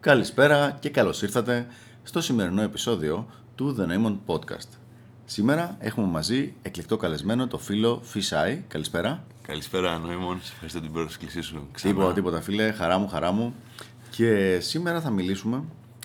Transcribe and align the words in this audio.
Καλησπέρα 0.00 0.76
και 0.80 0.90
καλώς 0.90 1.22
ήρθατε 1.22 1.66
στο 2.02 2.20
σημερινό 2.20 2.62
επεισόδιο 2.62 3.26
του 3.54 3.76
The 3.78 3.82
Neymon 3.82 4.16
Podcast. 4.26 4.68
Σήμερα 5.24 5.76
έχουμε 5.78 6.06
μαζί 6.06 6.54
εκλεκτό 6.62 6.96
καλεσμένο 6.96 7.46
το 7.46 7.58
φίλο 7.58 8.00
Φισάι. 8.02 8.62
Καλησπέρα. 8.68 9.24
Καλησπέρα, 9.42 9.98
Νοήμων. 9.98 10.40
Σε 10.42 10.52
ευχαριστώ 10.52 10.80
την 10.80 10.92
πρόσκλησή 10.92 11.40
σου. 11.40 11.68
Ξανά. 11.72 11.94
Τίποτα, 11.94 12.12
τίποτα, 12.12 12.40
φίλε. 12.40 12.70
Χαρά 12.70 12.98
μου, 12.98 13.08
χαρά 13.08 13.32
μου. 13.32 13.54
Και 14.10 14.58
σήμερα 14.60 15.00
θα 15.00 15.10
μιλήσουμε 15.10 15.64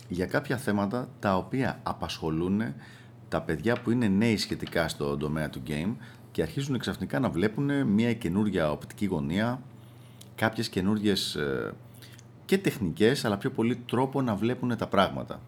για 0.09 0.25
κάποια 0.25 0.57
θέματα 0.57 1.09
τα 1.19 1.35
οποία 1.35 1.79
απασχολούν 1.83 2.61
τα 3.29 3.41
παιδιά 3.41 3.81
που 3.81 3.91
είναι 3.91 4.07
νέοι 4.07 4.37
σχετικά 4.37 4.87
στο 4.87 5.17
τομέα 5.17 5.49
του 5.49 5.61
game 5.67 5.95
και 6.31 6.41
αρχίζουν 6.41 6.77
ξαφνικά 6.77 7.19
να 7.19 7.29
βλέπουν 7.29 7.87
μια 7.87 8.13
καινούργια 8.13 8.71
οπτική 8.71 9.05
γωνία, 9.05 9.61
κάποιες 10.35 10.69
καινούργιες 10.69 11.35
ε, 11.35 11.73
και 12.45 12.57
τεχνικές, 12.57 13.25
αλλά 13.25 13.37
πιο 13.37 13.51
πολύ 13.51 13.75
τρόπο 13.75 14.21
να 14.21 14.35
βλέπουν 14.35 14.77
τα 14.77 14.87
πράγματα. 14.87 15.41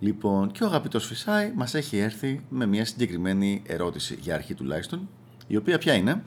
Λοιπόν, 0.00 0.50
και 0.50 0.64
ο 0.64 0.66
αγαπητός 0.66 1.06
Φυσάη 1.06 1.52
μας 1.54 1.74
έχει 1.74 1.98
έρθει 1.98 2.40
με 2.48 2.66
μια 2.66 2.84
συγκεκριμένη 2.84 3.62
ερώτηση, 3.66 4.18
για 4.20 4.34
αρχή 4.34 4.54
τουλάχιστον, 4.54 5.08
η 5.46 5.56
οποία 5.56 5.78
ποια 5.78 5.94
είναι; 5.94 6.22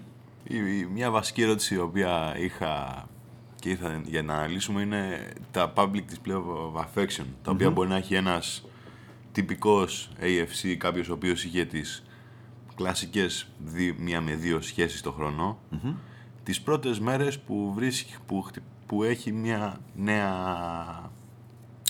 μια 0.93 1.11
βασική 1.11 1.41
ερώτηση 1.41 1.75
η 1.75 1.77
οποία 1.77 2.35
είχα 2.37 3.05
και 3.59 3.69
ήρθα 3.69 4.01
για 4.05 4.23
να 4.23 4.33
αναλύσουμε 4.33 4.81
είναι 4.81 5.33
τα 5.51 5.73
public 5.75 5.95
display 5.95 6.33
of 6.33 6.83
affection, 6.83 7.25
τα 7.43 7.51
οποία 7.51 7.69
μπορεί 7.69 7.89
να 7.89 7.95
έχει 7.95 8.15
ένας 8.15 8.63
τυπικός 9.31 10.09
AFC, 10.21 10.75
κάποιος 10.77 11.09
ο 11.09 11.13
οποίος 11.13 11.43
είχε 11.43 11.65
τις 11.65 12.03
κλασικές 12.75 13.47
μία 13.97 14.21
με 14.21 14.35
δύο 14.35 14.61
σχέσεις 14.61 15.01
το 15.01 15.11
χρόνο, 15.11 15.59
mm 15.71 15.93
τις 16.43 16.61
πρώτες 16.61 16.99
μέρες 16.99 17.39
που, 17.39 17.73
βρίσκει, 17.75 18.15
που, 18.25 18.45
που 18.89 19.03
έχει 19.03 19.31
μια 19.31 19.79
νέα 19.95 20.33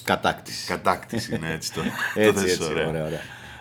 Κατάκτηση. 0.04 0.68
Κατάκτηση, 0.68 1.38
ναι, 1.38 1.52
έτσι 1.52 1.74
το, 1.74 1.82
έτσι, 2.22 2.46
έτσι, 2.46 2.64
ωραία. 2.64 2.88
ωραία, 2.88 3.06
ωραία. 3.06 3.20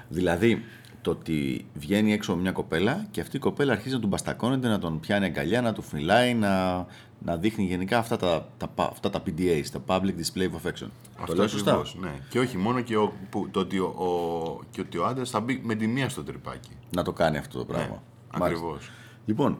Δηλαδή, 0.08 0.64
το 1.02 1.10
ότι 1.10 1.66
βγαίνει 1.74 2.12
έξω 2.12 2.36
μια 2.36 2.52
κοπέλα 2.52 3.06
και 3.10 3.20
αυτή 3.20 3.36
η 3.36 3.40
κοπέλα 3.40 3.72
αρχίζει 3.72 3.94
να 3.94 4.00
τον 4.00 4.08
μπαστακώνεται, 4.08 4.68
να 4.68 4.78
τον 4.78 5.00
πιάνει 5.00 5.24
αγκαλιά, 5.24 5.60
να 5.60 5.72
του 5.72 5.82
φυλάει, 5.82 6.34
να, 6.34 6.86
να 7.18 7.36
δείχνει 7.36 7.64
γενικά 7.64 7.98
αυτά 7.98 8.16
τα, 8.16 8.48
τα, 8.56 8.68
αυτά 8.76 9.10
τα 9.10 9.22
PDAs, 9.26 9.64
τα 9.72 9.80
Public 9.86 10.14
Display 10.14 10.42
of 10.42 10.66
Affection. 10.66 10.88
Αυτό 11.16 11.26
το 11.26 11.34
λέω 11.34 11.48
σωστά; 11.48 11.82
Ναι. 12.00 12.10
Και 12.28 12.38
όχι 12.38 12.56
μόνο 12.56 12.80
και 12.80 12.96
ο, 12.96 13.12
που, 13.30 13.48
το 13.50 13.60
ότι 13.60 13.78
ο, 13.78 13.86
ο, 13.86 14.60
και 14.70 14.80
ότι 14.80 14.98
ο 14.98 15.06
άντρας 15.06 15.30
θα 15.30 15.40
μπει 15.40 15.60
με 15.64 15.74
τη 15.74 15.86
μία 15.86 16.08
στο 16.08 16.24
τρυπάκι. 16.24 16.70
Να 16.90 17.02
το 17.02 17.12
κάνει 17.12 17.36
αυτό 17.36 17.58
το 17.58 17.64
πράγμα. 17.64 18.02
Ναι, 18.36 18.44
Ακριβώς. 18.44 18.90
Λοιπόν, 19.24 19.58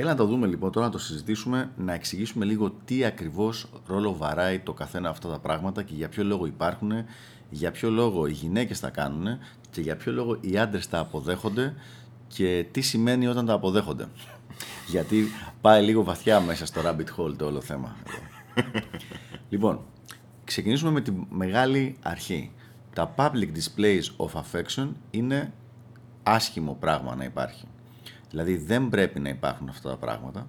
Έλα 0.00 0.10
να 0.10 0.16
το 0.16 0.26
δούμε 0.26 0.46
λοιπόν 0.46 0.72
τώρα, 0.72 0.86
να 0.86 0.92
το 0.92 0.98
συζητήσουμε, 0.98 1.70
να 1.76 1.92
εξηγήσουμε 1.92 2.44
λίγο 2.44 2.70
τι 2.84 3.04
ακριβώς 3.04 3.66
ρόλο 3.86 4.16
βαράει 4.16 4.58
το 4.58 4.72
καθένα 4.72 5.08
αυτά 5.08 5.28
τα 5.28 5.38
πράγματα 5.38 5.82
και 5.82 5.94
για 5.94 6.08
ποιο 6.08 6.24
λόγο 6.24 6.46
υπάρχουν, 6.46 6.92
για 7.50 7.70
ποιο 7.70 7.90
λόγο 7.90 8.26
οι 8.26 8.32
γυναίκες 8.32 8.80
τα 8.80 8.90
κάνουν 8.90 9.26
και 9.70 9.80
για 9.80 9.96
ποιο 9.96 10.12
λόγο 10.12 10.38
οι 10.40 10.58
άντρες 10.58 10.88
τα 10.88 10.98
αποδέχονται 10.98 11.74
και 12.28 12.66
τι 12.70 12.80
σημαίνει 12.80 13.26
όταν 13.26 13.46
τα 13.46 13.52
αποδέχονται. 13.52 14.08
Γιατί 14.92 15.26
πάει 15.60 15.84
λίγο 15.84 16.02
βαθιά 16.02 16.40
μέσα 16.40 16.66
στο 16.66 16.80
rabbit 16.84 17.16
hole 17.16 17.34
το 17.36 17.46
όλο 17.46 17.60
θέμα. 17.60 17.96
λοιπόν, 19.50 19.80
ξεκινήσουμε 20.44 20.90
με 20.90 21.00
τη 21.00 21.12
μεγάλη 21.28 21.96
αρχή. 22.02 22.52
Τα 22.94 23.14
public 23.16 23.48
displays 23.56 24.26
of 24.26 24.42
affection 24.42 24.88
είναι 25.10 25.52
άσχημο 26.22 26.76
πράγμα 26.80 27.14
να 27.14 27.24
υπάρχει. 27.24 27.66
Δηλαδή 28.30 28.56
δεν 28.56 28.88
πρέπει 28.88 29.20
να 29.20 29.28
υπάρχουν 29.28 29.68
αυτά 29.68 29.88
τα 29.88 29.96
πράγματα. 29.96 30.48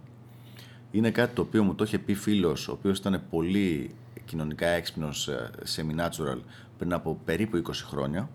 Είναι 0.91 1.11
κάτι 1.11 1.35
το 1.35 1.41
οποίο 1.41 1.63
μου 1.63 1.75
το 1.75 1.83
είχε 1.83 1.99
πει 1.99 2.13
φίλος, 2.13 2.67
ο 2.67 2.72
οποίος 2.72 2.97
ήταν 2.97 3.23
πολύ 3.30 3.95
κοινωνικά 4.25 4.67
έξυπνος 4.67 5.27
ε, 5.27 5.49
σε 5.63 5.85
natural 5.97 6.38
πριν 6.77 6.94
από 6.94 7.19
περίπου 7.25 7.61
20 7.67 7.72
χρόνια 7.73 8.30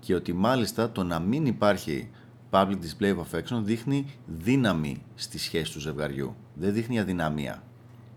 και 0.00 0.14
ότι 0.14 0.32
μάλιστα 0.32 0.90
το 0.90 1.04
να 1.04 1.18
μην 1.18 1.46
υπάρχει 1.46 2.10
public 2.50 2.76
display 2.76 3.16
of 3.16 3.18
affection 3.18 3.60
δείχνει 3.62 4.06
δύναμη 4.26 5.02
στη 5.14 5.38
σχέση 5.38 5.72
του 5.72 5.80
ζευγαριού. 5.80 6.36
Δεν 6.54 6.72
δείχνει 6.72 7.00
αδυναμία. 7.00 7.62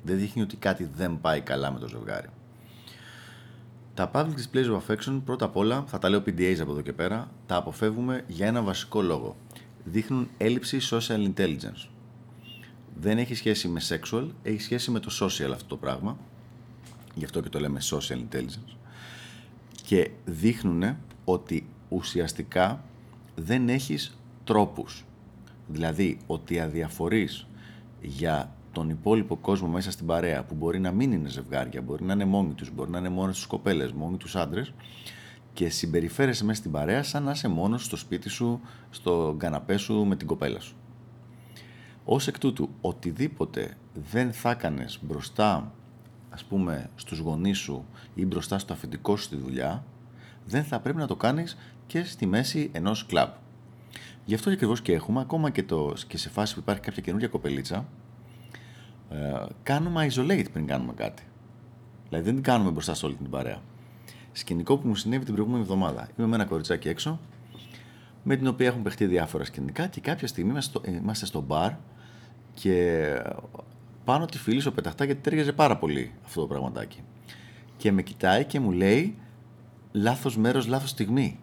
Δεν 0.03 0.17
δείχνει 0.17 0.41
ότι 0.41 0.55
κάτι 0.55 0.89
δεν 0.95 1.21
πάει 1.21 1.41
καλά 1.41 1.71
με 1.71 1.79
το 1.79 1.87
ζευγάρι. 1.87 2.27
Τα 3.93 4.11
public 4.13 4.33
displays 4.33 4.65
of 4.65 4.79
affection 4.87 5.21
πρώτα 5.25 5.45
απ' 5.45 5.57
όλα, 5.57 5.83
θα 5.87 5.99
τα 5.99 6.09
λέω 6.09 6.19
PDAs 6.19 6.57
από 6.61 6.71
εδώ 6.71 6.81
και 6.81 6.93
πέρα, 6.93 7.31
τα 7.45 7.55
αποφεύγουμε 7.55 8.23
για 8.27 8.47
ένα 8.47 8.61
βασικό 8.61 9.01
λόγο 9.01 9.35
δείχνουν 9.83 10.27
έλλειψη 10.37 10.77
social 10.89 11.33
intelligence. 11.33 11.87
Δεν 12.95 13.17
έχει 13.17 13.35
σχέση 13.35 13.67
με 13.67 13.81
sexual, 13.87 14.27
έχει 14.43 14.61
σχέση 14.61 14.91
με 14.91 14.99
το 14.99 15.17
social 15.21 15.51
αυτό 15.51 15.67
το 15.67 15.77
πράγμα. 15.77 16.17
Γι' 17.15 17.25
αυτό 17.25 17.41
και 17.41 17.49
το 17.49 17.59
λέμε 17.59 17.79
social 17.83 18.17
intelligence. 18.29 18.75
Και 19.83 20.09
δείχνουν 20.25 20.95
ότι 21.25 21.65
ουσιαστικά 21.89 22.83
δεν 23.35 23.69
έχεις 23.69 24.17
τρόπους. 24.43 25.05
Δηλαδή 25.67 26.17
ότι 26.27 26.59
αδιαφορείς 26.59 27.47
για 28.01 28.55
τον 28.71 28.89
υπόλοιπο 28.89 29.35
κόσμο 29.37 29.67
μέσα 29.67 29.91
στην 29.91 30.05
παρέα 30.05 30.43
που 30.43 30.55
μπορεί 30.55 30.79
να 30.79 30.91
μην 30.91 31.11
είναι 31.11 31.29
ζευγάρια, 31.29 31.81
μπορεί 31.81 32.03
να 32.03 32.13
είναι 32.13 32.25
μόνοι 32.25 32.53
τους, 32.53 32.71
μπορεί 32.71 32.89
να 32.89 32.97
είναι 32.97 33.09
μόνοι 33.09 33.31
τους 33.31 33.45
κοπέλες, 33.45 33.91
μόνοι 33.91 34.17
τους 34.17 34.35
άντρες 34.35 34.73
και 35.53 35.69
συμπεριφέρεσαι 35.69 36.45
μέσα 36.45 36.59
στην 36.59 36.71
παρέα 36.71 37.03
σαν 37.03 37.23
να 37.23 37.31
είσαι 37.31 37.47
μόνος 37.47 37.85
στο 37.85 37.97
σπίτι 37.97 38.29
σου, 38.29 38.61
στο 38.89 39.35
καναπέ 39.37 39.77
σου 39.77 40.05
με 40.05 40.15
την 40.15 40.27
κοπέλα 40.27 40.59
σου. 40.59 40.75
Ως 42.05 42.27
εκ 42.27 42.39
τούτου, 42.39 42.69
οτιδήποτε 42.81 43.77
δεν 44.11 44.33
θα 44.33 44.49
έκανες 44.49 44.99
μπροστά, 45.01 45.71
ας 46.29 46.43
πούμε, 46.43 46.89
στους 46.95 47.19
γονείς 47.19 47.57
σου 47.57 47.85
ή 48.15 48.25
μπροστά 48.25 48.59
στο 48.59 48.73
αφεντικό 48.73 49.15
σου 49.15 49.23
στη 49.23 49.35
δουλειά, 49.35 49.83
δεν 50.45 50.63
θα 50.63 50.79
πρέπει 50.79 50.97
να 50.97 51.07
το 51.07 51.15
κάνεις 51.15 51.57
και 51.87 52.03
στη 52.03 52.25
μέση 52.25 52.69
ενός 52.73 53.05
κλαμπ. 53.05 53.29
Γι' 54.25 54.33
αυτό 54.33 54.49
ακριβώς 54.49 54.81
και 54.81 54.93
έχουμε, 54.93 55.21
ακόμα 55.21 55.49
και, 55.49 55.63
το, 55.63 55.93
και 56.07 56.17
σε 56.17 56.29
φάση 56.29 56.53
που 56.53 56.59
υπάρχει 56.59 56.81
κάποια 56.81 57.01
καινούργια 57.01 57.27
κοπελίτσα, 57.27 57.85
ε, 59.09 59.45
κάνουμε 59.63 60.07
isolate 60.11 60.45
πριν 60.53 60.67
κάνουμε 60.67 60.93
κάτι. 60.93 61.23
Δηλαδή 62.09 62.25
δεν 62.25 62.33
την 62.33 62.43
κάνουμε 62.43 62.71
μπροστά 62.71 62.93
σε 62.93 63.05
όλη 63.05 63.15
την 63.15 63.29
παρέα 63.29 63.61
σκηνικό 64.33 64.77
που 64.77 64.87
μου 64.87 64.95
συνέβη 64.95 65.25
την 65.25 65.33
προηγούμενη 65.33 65.63
εβδομάδα. 65.63 66.09
Είμαι 66.17 66.27
με 66.27 66.35
ένα 66.35 66.45
κοριτσάκι 66.45 66.89
έξω, 66.89 67.19
με 68.23 68.35
την 68.35 68.47
οποία 68.47 68.67
έχουν 68.67 68.81
παιχτεί 68.81 69.05
διάφορα 69.05 69.43
σκηνικά 69.43 69.87
και 69.87 70.01
κάποια 70.01 70.27
στιγμή 70.27 70.59
είμαστε 70.85 71.25
στο 71.25 71.41
μπαρ 71.41 71.71
και 72.53 73.07
πάνω 74.03 74.25
τη 74.25 74.37
φίλη 74.37 74.67
ο 74.67 74.71
πεταχτά 74.71 75.05
γιατί 75.05 75.21
τέριαζε 75.21 75.51
πάρα 75.51 75.77
πολύ 75.77 76.11
αυτό 76.25 76.41
το 76.41 76.47
πραγματάκι. 76.47 77.03
Και 77.77 77.91
με 77.91 78.01
κοιτάει 78.01 78.45
και 78.45 78.59
μου 78.59 78.71
λέει 78.71 79.17
λάθος 79.91 80.37
μέρος, 80.37 80.67
λάθος 80.67 80.89
στιγμή. 80.89 81.39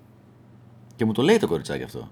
Και 0.96 1.04
μου 1.04 1.12
το 1.12 1.22
λέει 1.22 1.36
το 1.36 1.46
κοριτσάκι 1.46 1.82
αυτό. 1.82 2.10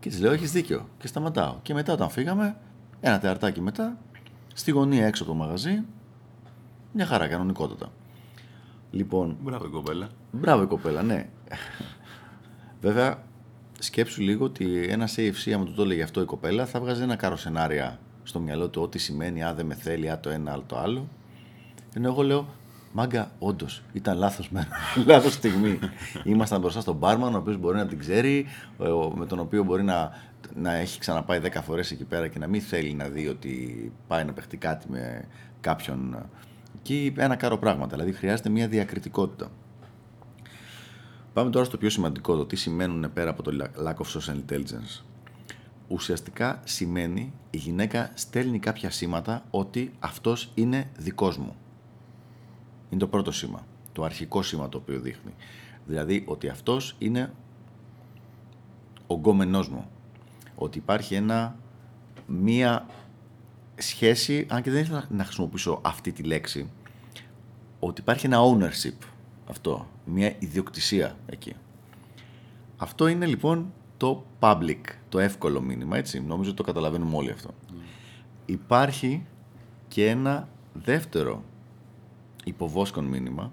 Και 0.00 0.08
της 0.08 0.20
λέω: 0.20 0.32
Έχεις 0.32 0.52
δίκιο. 0.52 0.88
Και 0.98 1.06
σταματάω. 1.06 1.56
Και 1.62 1.74
μετά, 1.74 1.92
όταν 1.92 2.10
φύγαμε, 2.10 2.56
ένα 3.00 3.18
τεαρτάκι 3.18 3.60
μετά, 3.60 3.98
στη 4.54 4.70
γωνία 4.70 5.06
έξω 5.06 5.22
από 5.22 5.32
το 5.32 5.38
μαγαζί, 5.38 5.84
μια 6.92 7.06
χαρά 7.06 7.28
κανονικότατα. 7.28 7.92
Λοιπόν, 8.90 9.36
μπράβο 9.42 9.66
η 9.66 9.68
κοπέλα. 9.68 10.08
Μπράβο 10.32 10.62
η 10.62 10.66
κοπέλα, 10.66 11.02
ναι. 11.02 11.28
Βέβαια, 12.80 13.22
σκέψου 13.78 14.22
λίγο 14.22 14.44
ότι 14.44 14.86
ένα 14.88 15.08
AFC, 15.16 15.50
άμα 15.54 15.64
του 15.64 15.72
το 15.72 15.82
έλεγε 15.82 16.02
αυτό 16.02 16.20
η 16.20 16.24
κοπέλα, 16.24 16.66
θα 16.66 16.80
βγάζει 16.80 17.02
ένα 17.02 17.16
κάρο 17.16 17.36
σενάρια 17.36 17.98
στο 18.22 18.40
μυαλό 18.40 18.68
του 18.68 18.82
ό,τι 18.82 18.98
σημαίνει, 18.98 19.44
α 19.44 19.54
δεν 19.54 19.66
με 19.66 19.74
θέλει, 19.74 20.10
α 20.10 20.20
το 20.20 20.30
ένα, 20.30 20.52
α 20.52 20.62
το 20.66 20.78
άλλο. 20.78 21.08
Ενώ 21.94 22.08
εγώ 22.08 22.22
λέω, 22.22 22.46
Μάγκα, 22.92 23.30
όντως 23.38 23.82
ήταν 23.92 24.18
λάθος 24.18 24.50
μέρα. 24.50 24.68
λάθος 25.06 25.32
στιγμή. 25.32 25.78
Ήμασταν 26.24 26.60
μπροστά 26.60 26.80
στον 26.80 26.96
μπάρμαν, 26.96 27.34
ο 27.34 27.38
οποίος 27.38 27.56
μπορεί 27.56 27.76
να 27.76 27.86
την 27.86 27.98
ξέρει, 27.98 28.46
με 29.14 29.26
τον 29.26 29.38
οποίο 29.38 29.64
μπορεί 29.64 29.82
να, 29.82 30.10
να 30.54 30.74
έχει 30.74 30.98
ξαναπάει 30.98 31.40
10 31.42 31.60
φορές 31.62 31.90
εκεί 31.90 32.04
πέρα 32.04 32.28
και 32.28 32.38
να 32.38 32.46
μην 32.46 32.60
θέλει 32.60 32.94
να 32.94 33.08
δει 33.08 33.28
ότι 33.28 33.92
πάει 34.06 34.24
να 34.24 34.32
παιχτεί 34.32 34.56
κάτι 34.56 34.86
με 34.90 35.24
κάποιον 35.60 36.28
και 36.82 37.12
ένα 37.16 37.36
κάρο 37.36 37.58
πράγματα. 37.58 37.96
Δηλαδή 37.96 38.12
χρειάζεται 38.12 38.48
μια 38.48 38.68
διακριτικότητα. 38.68 39.50
Πάμε 41.32 41.50
τώρα 41.50 41.64
στο 41.64 41.76
πιο 41.76 41.90
σημαντικό, 41.90 42.36
το 42.36 42.46
τι 42.46 42.56
σημαίνουν 42.56 43.12
πέρα 43.12 43.30
από 43.30 43.42
το 43.42 43.70
lack 43.84 43.94
of 43.94 44.18
social 44.18 44.34
intelligence. 44.34 45.04
Ουσιαστικά 45.88 46.60
σημαίνει 46.64 47.32
η 47.50 47.56
γυναίκα 47.56 48.10
στέλνει 48.14 48.58
κάποια 48.58 48.90
σήματα 48.90 49.44
ότι 49.50 49.92
αυτός 49.98 50.52
είναι 50.54 50.90
δικός 50.96 51.38
μου. 51.38 51.56
Είναι 52.90 53.00
το 53.00 53.06
πρώτο 53.08 53.32
σήμα, 53.32 53.66
το 53.92 54.02
αρχικό 54.02 54.42
σήμα 54.42 54.68
το 54.68 54.78
οποίο 54.78 55.00
δείχνει. 55.00 55.34
Δηλαδή 55.86 56.24
ότι 56.26 56.48
αυτός 56.48 56.96
είναι 56.98 57.32
ο 59.06 59.14
γκόμενός 59.14 59.68
μου. 59.68 59.90
Ότι 60.54 60.78
υπάρχει 60.78 61.14
ένα, 61.14 61.56
μία 62.26 62.86
σχέση, 63.82 64.46
αν 64.48 64.62
και 64.62 64.70
δεν 64.70 64.82
ήθελα 64.82 65.06
να 65.10 65.24
χρησιμοποιήσω 65.24 65.80
αυτή 65.82 66.12
τη 66.12 66.22
λέξη, 66.22 66.70
ότι 67.78 68.00
υπάρχει 68.00 68.26
ένα 68.26 68.38
ownership 68.40 69.06
αυτό, 69.50 69.86
μια 70.04 70.34
ιδιοκτησία 70.38 71.16
εκεί. 71.26 71.54
Αυτό 72.76 73.06
είναι 73.06 73.26
λοιπόν 73.26 73.72
το 73.96 74.24
public, 74.40 74.80
το 75.08 75.18
εύκολο 75.18 75.60
μήνυμα, 75.60 75.96
έτσι. 75.96 76.20
Νομίζω 76.20 76.54
το 76.54 76.62
καταλαβαίνουμε 76.62 77.16
όλοι 77.16 77.30
αυτό. 77.30 77.50
Υπάρχει 78.46 79.26
και 79.88 80.08
ένα 80.08 80.48
δεύτερο 80.72 81.44
υποβόσκον 82.44 83.04
μήνυμα, 83.04 83.52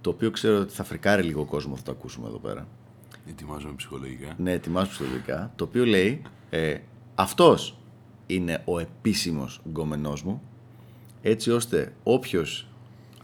το 0.00 0.10
οποίο 0.10 0.30
ξέρω 0.30 0.58
ότι 0.58 0.72
θα 0.72 0.84
φρικάρει 0.84 1.22
λίγο 1.22 1.44
κόσμος 1.44 1.78
θα 1.78 1.84
το 1.84 1.90
ακούσουμε 1.90 2.26
εδώ 2.26 2.38
πέρα. 2.38 2.66
Ετοιμάζομαι 3.28 3.74
ψυχολογικά. 3.74 4.34
Ναι, 4.36 4.52
ετοιμάζω 4.52 4.88
ψυχολογικά. 4.88 5.52
Το 5.56 5.64
οποίο 5.64 5.86
λέει, 5.86 6.22
ε, 6.50 6.78
αυτός 7.14 7.79
είναι 8.34 8.62
ο 8.64 8.78
επίσημος 8.78 9.60
γκομενός 9.70 10.22
μου, 10.22 10.42
έτσι 11.22 11.50
ώστε 11.50 11.92
όποιος 12.02 12.66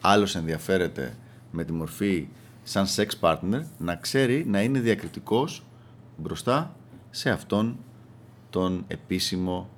άλλος 0.00 0.34
ενδιαφέρεται 0.34 1.16
με 1.50 1.64
τη 1.64 1.72
μορφή 1.72 2.28
σαν 2.62 2.86
sex 2.96 3.08
partner, 3.20 3.60
να 3.78 3.96
ξέρει 3.96 4.46
να 4.46 4.62
είναι 4.62 4.80
διακριτικός 4.80 5.62
μπροστά 6.16 6.76
σε 7.10 7.30
αυτόν 7.30 7.78
τον 8.50 8.84
επίσημο 8.86 9.68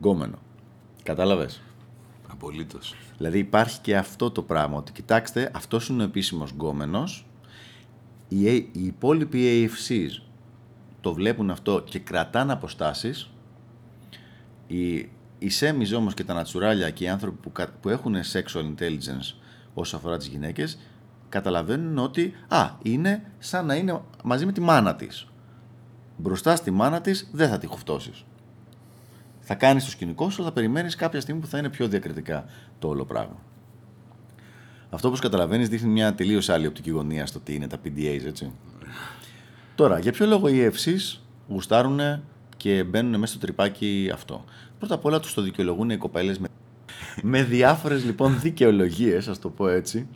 γκόμενο. 0.00 0.38
Κατάλαβες; 1.02 1.62
Απολύτως. 2.28 2.94
Δηλαδή 3.16 3.38
υπάρχει 3.38 3.80
και 3.80 3.96
αυτό 3.96 4.30
το 4.30 4.42
πράγμα, 4.42 4.76
ότι 4.76 4.92
κοιτάξτε, 4.92 5.50
αυτός 5.54 5.88
είναι 5.88 6.02
ο 6.02 6.04
επίσημος 6.04 6.50
γκόμενος, 6.50 7.26
οι, 8.28 8.54
οι 8.54 8.70
υπόλοιποι 8.72 9.70
AFCs 9.70 10.22
το 11.00 11.14
βλέπουν 11.14 11.50
αυτό 11.50 11.82
και 11.84 11.98
κρατάνε 11.98 12.52
αποστάσεις, 12.52 13.31
οι, 14.66 15.08
οι 15.38 15.48
σέμις 15.48 15.92
όμως 15.92 16.14
και 16.14 16.24
τα 16.24 16.34
νατσουράλια 16.34 16.90
και 16.90 17.04
οι 17.04 17.08
άνθρωποι 17.08 17.36
που, 17.42 17.52
κα- 17.52 17.72
που 17.80 17.88
έχουν 17.88 18.14
sexual 18.32 18.74
intelligence 18.74 19.34
όσο 19.74 19.96
αφορά 19.96 20.16
τις 20.16 20.26
γυναίκες, 20.26 20.78
καταλαβαίνουν 21.28 21.98
ότι 21.98 22.34
α, 22.48 22.70
είναι 22.82 23.30
σαν 23.38 23.66
να 23.66 23.74
είναι 23.74 24.00
μαζί 24.24 24.46
με 24.46 24.52
τη 24.52 24.60
μάνα 24.60 24.94
της. 24.94 25.26
Μπροστά 26.16 26.56
στη 26.56 26.70
μάνα 26.70 27.00
της 27.00 27.28
δεν 27.32 27.48
θα 27.48 27.58
τη 27.58 27.66
χουφτώσεις. 27.66 28.24
Θα 29.40 29.54
κάνεις 29.54 29.84
το 29.84 29.90
σκηνικό 29.90 30.30
σου, 30.30 30.36
αλλά 30.42 30.48
θα 30.48 30.54
περιμένεις 30.54 30.96
κάποια 30.96 31.20
στιγμή 31.20 31.40
που 31.40 31.46
θα 31.46 31.58
είναι 31.58 31.68
πιο 31.70 31.88
διακριτικά 31.88 32.44
το 32.78 32.88
όλο 32.88 33.04
πράγμα. 33.04 33.36
Αυτό 34.90 35.08
όπως 35.08 35.20
καταλαβαίνεις 35.20 35.68
δείχνει 35.68 35.90
μια 35.90 36.14
τελείως 36.14 36.48
άλλη 36.48 36.66
οπτική 36.66 36.90
γωνία 36.90 37.26
στο 37.26 37.40
τι 37.40 37.54
είναι 37.54 37.66
τα 37.66 37.76
PDAs, 37.84 38.22
έτσι. 38.26 38.52
Τώρα, 39.74 39.98
για 39.98 40.12
ποιο 40.12 40.26
λόγο 40.26 40.48
οι 40.48 40.70
EFCs 40.70 41.18
γουστάρουν 41.48 42.00
και 42.62 42.84
μπαίνουν 42.84 43.20
μέσα 43.20 43.32
στο 43.32 43.46
τρυπάκι 43.46 44.10
αυτό. 44.12 44.44
Πρώτα 44.78 44.94
απ' 44.94 45.04
όλα 45.04 45.20
τους 45.20 45.34
το 45.34 45.42
δικαιολογούν 45.42 45.90
οι 45.90 45.96
κοπέλες 45.96 46.38
με, 46.38 46.48
με 47.22 47.42
διάφορες 47.42 48.04
λοιπόν 48.04 48.40
δικαιολογίες, 48.40 49.28
ας 49.28 49.38
το 49.38 49.50
πω 49.50 49.68
έτσι, 49.68 50.08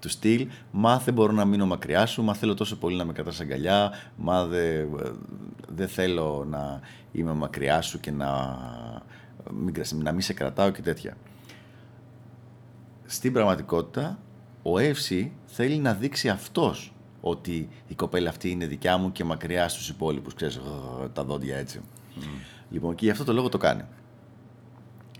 του 0.00 0.08
στυλ, 0.08 0.48
μα 0.70 0.98
δεν 0.98 1.14
μπορώ 1.14 1.32
να 1.32 1.44
μείνω 1.44 1.66
μακριά 1.66 2.06
σου, 2.06 2.22
μα 2.22 2.34
θέλω 2.34 2.54
τόσο 2.54 2.76
πολύ 2.76 2.96
να 2.96 3.04
με 3.04 3.12
κρατάς 3.12 3.40
αγκαλιά, 3.40 3.92
μα 4.16 4.44
δεν 4.44 4.88
δεν 5.68 5.88
θέλω 5.88 6.46
να 6.50 6.80
είμαι 7.12 7.32
μακριά 7.32 7.80
σου 7.80 8.00
και 8.00 8.10
να 8.10 8.58
μην, 9.50 9.74
κρασ- 9.74 10.02
να 10.02 10.12
μην 10.12 10.20
σε 10.20 10.32
κρατάω 10.32 10.70
και 10.70 10.82
τέτοια. 10.82 11.16
Στην 13.04 13.32
πραγματικότητα, 13.32 14.18
ο 14.62 14.72
AFC 14.76 15.28
θέλει 15.46 15.76
να 15.76 15.94
δείξει 15.94 16.28
αυτός 16.28 16.91
ότι 17.24 17.68
η 17.88 17.94
κοπέλα 17.94 18.28
αυτή 18.28 18.50
είναι 18.50 18.66
δικιά 18.66 18.96
μου 18.96 19.12
και 19.12 19.24
μακριά 19.24 19.68
στους 19.68 19.88
υπόλοιπους, 19.88 20.34
ξέρεις, 20.34 20.56
γρρρ, 20.56 21.08
τα 21.08 21.24
δόντια 21.24 21.56
έτσι. 21.56 21.80
Λοιπόν, 22.70 22.94
και 22.94 23.04
γι' 23.04 23.10
αυτό 23.10 23.24
το 23.24 23.32
λόγο 23.32 23.48
το 23.48 23.58
κάνει. 23.58 23.84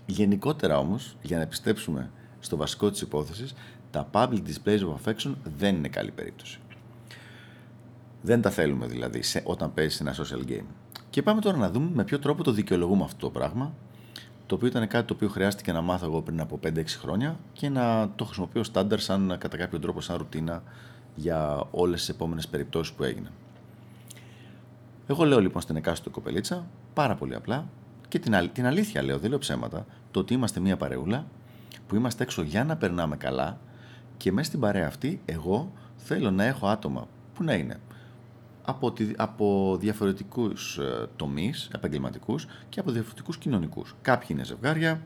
Γενικότερα 0.05 0.77
όμως, 0.77 1.15
για 1.21 1.37
να 1.37 1.43
επιστρέψουμε 1.43 2.11
στο 2.39 2.57
βασικό 2.57 2.91
της 2.91 3.01
υπόθεσης, 3.01 3.53
τα 3.91 4.09
public 4.11 4.41
displays 4.47 4.79
of 4.79 4.95
affection 5.03 5.33
δεν 5.57 5.75
είναι 5.75 5.87
καλή 5.87 6.11
περίπτωση. 6.11 6.59
Δεν 8.21 8.41
τα 8.41 8.49
θέλουμε 8.49 8.87
δηλαδή 8.87 9.21
σε, 9.21 9.41
όταν 9.45 9.73
παίζει 9.73 9.97
ένα 10.01 10.15
social 10.15 10.49
game. 10.49 10.65
Και 11.09 11.21
πάμε 11.21 11.41
τώρα 11.41 11.57
να 11.57 11.69
δούμε 11.69 11.89
με 11.93 12.03
ποιο 12.03 12.19
τρόπο 12.19 12.43
το 12.43 12.51
δικαιολογούμε 12.51 13.03
αυτό 13.03 13.25
το 13.25 13.29
πράγμα, 13.29 13.73
το 14.45 14.55
οποίο 14.55 14.67
ήταν 14.67 14.87
κάτι 14.87 15.07
το 15.07 15.13
οποίο 15.13 15.27
χρειάστηκε 15.27 15.71
να 15.71 15.81
μάθω 15.81 16.05
εγώ 16.05 16.21
πριν 16.21 16.39
από 16.39 16.59
5-6 16.63 16.83
χρόνια 16.87 17.39
και 17.53 17.69
να 17.69 18.11
το 18.15 18.25
χρησιμοποιώ 18.25 18.63
στάνταρ 18.63 18.99
σαν 18.99 19.35
κατά 19.39 19.57
κάποιο 19.57 19.79
τρόπο 19.79 20.01
σαν 20.01 20.17
ρουτίνα 20.17 20.63
για 21.15 21.67
όλες 21.71 21.99
τις 21.99 22.09
επόμενες 22.09 22.47
περιπτώσεις 22.47 22.93
που 22.93 23.03
έγιναν. 23.03 23.31
Εγώ 25.07 25.23
λέω 25.25 25.41
λοιπόν 25.41 25.61
στην 25.61 25.75
εκάστοτε 25.75 26.09
κοπελίτσα, 26.09 26.65
πάρα 26.93 27.15
πολύ 27.15 27.35
απλά, 27.35 27.67
και 28.07 28.19
την, 28.19 28.35
αλ- 28.35 28.51
την 28.51 28.65
αλήθεια 28.65 29.03
λέω, 29.03 29.19
δεν 29.19 29.29
λέω 29.29 29.39
ψέματα, 29.39 29.85
το 30.11 30.19
ότι 30.19 30.33
είμαστε 30.33 30.59
μια 30.59 30.77
παρεούλα 30.77 31.25
που 31.87 31.95
είμαστε 31.95 32.23
έξω 32.23 32.41
για 32.41 32.63
να 32.63 32.77
περνάμε 32.77 33.17
καλά 33.17 33.57
και 34.17 34.31
μέσα 34.31 34.47
στην 34.47 34.59
παρέα 34.59 34.87
αυτή 34.87 35.21
εγώ 35.25 35.71
θέλω 35.95 36.31
να 36.31 36.43
έχω 36.43 36.67
άτομα 36.67 37.07
που 37.33 37.43
να 37.43 37.53
είναι 37.53 37.79
από, 38.65 38.91
τη, 38.91 39.11
από 39.17 39.77
διαφορετικούς 39.79 40.77
ε, 40.77 41.07
τομείς 41.15 41.69
επαγγελματικούς 41.75 42.45
και 42.69 42.79
από 42.79 42.91
διαφορετικούς 42.91 43.37
κοινωνικούς. 43.37 43.95
Κάποιοι 44.01 44.27
είναι 44.31 44.43
ζευγάρια, 44.43 45.01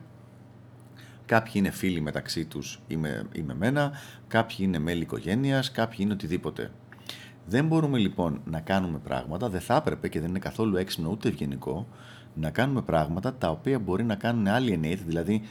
κάποιοι 1.28 1.52
είναι 1.54 1.70
φίλοι 1.70 2.00
μεταξύ 2.00 2.44
τους 2.44 2.80
ή 2.86 2.96
με, 2.96 3.26
ή 3.32 3.42
με 3.42 3.54
μένα, 3.54 3.92
κάποιοι 4.28 4.56
είναι 4.60 4.78
μέλη 4.78 5.02
οικογένειας, 5.02 5.70
κάποιοι 5.70 5.98
είναι 6.00 6.12
οτιδήποτε. 6.12 6.70
Δεν 7.46 7.66
μπορούμε 7.66 7.98
λοιπόν 7.98 8.40
να 8.44 8.60
κάνουμε 8.60 8.98
πράγματα, 8.98 9.48
δεν 9.48 9.60
θα 9.60 9.76
έπρεπε 9.76 10.08
και 10.08 10.20
δεν 10.20 10.28
είναι 10.28 10.38
καθόλου 10.38 10.76
έξυπνο 10.76 11.10
ούτε 11.10 11.28
ευγενικό, 11.28 11.86
να 12.34 12.50
κάνουμε 12.50 12.82
πράγματα 12.82 13.34
τα 13.34 13.50
οποία 13.50 13.78
μπορεί 13.78 14.04
να 14.04 14.14
κάνουν 14.14 14.46
alienate, 14.48 15.00
δηλαδή 15.06 15.42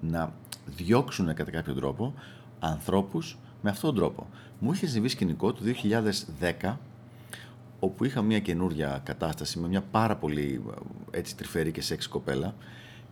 να 0.00 0.32
διώξουν 0.66 1.34
κατά 1.34 1.50
κάποιο 1.50 1.74
τρόπο 1.74 2.14
ανθρώπους 2.58 3.38
με 3.62 3.70
αυτόν 3.70 3.94
τον 3.94 3.98
τρόπο. 3.98 4.26
Μου 4.58 4.72
είχε 4.72 4.86
συμβεί 4.86 5.08
σκηνικό 5.08 5.52
το 5.52 5.60
2010 6.62 6.76
όπου 7.80 8.04
είχα 8.04 8.22
μια 8.22 8.40
καινούρια 8.40 9.00
κατάσταση 9.04 9.58
με 9.58 9.68
μια 9.68 9.82
πάρα 9.90 10.16
πολύ 10.16 10.62
ε, 11.12 11.18
έτσι 11.18 11.36
τρυφερή 11.36 11.72
και 11.72 11.80
σεξ 11.80 12.08
κοπέλα 12.08 12.54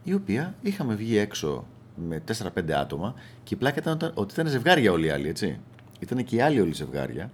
η 0.04 0.14
οποία 0.14 0.54
είχαμε 0.62 0.94
βγει 0.94 1.16
έξω 1.16 1.66
με 2.08 2.20
4-5 2.20 2.72
άτομα 2.72 3.14
και 3.44 3.54
η 3.54 3.56
πλάκα 3.56 3.78
ήταν 3.80 3.92
ότι- 3.92 4.10
ότι 4.14 4.32
ήταν 4.34 4.46
ζευγάρια 4.46 4.92
όλοι 4.92 5.06
οι 5.06 5.10
άλλοι, 5.10 5.28
έτσι. 5.28 5.58
Ήταν 5.98 6.24
και 6.24 6.36
οι 6.36 6.40
άλλοι 6.40 6.60
όλοι 6.60 6.72
ζευγάρια. 6.74 7.30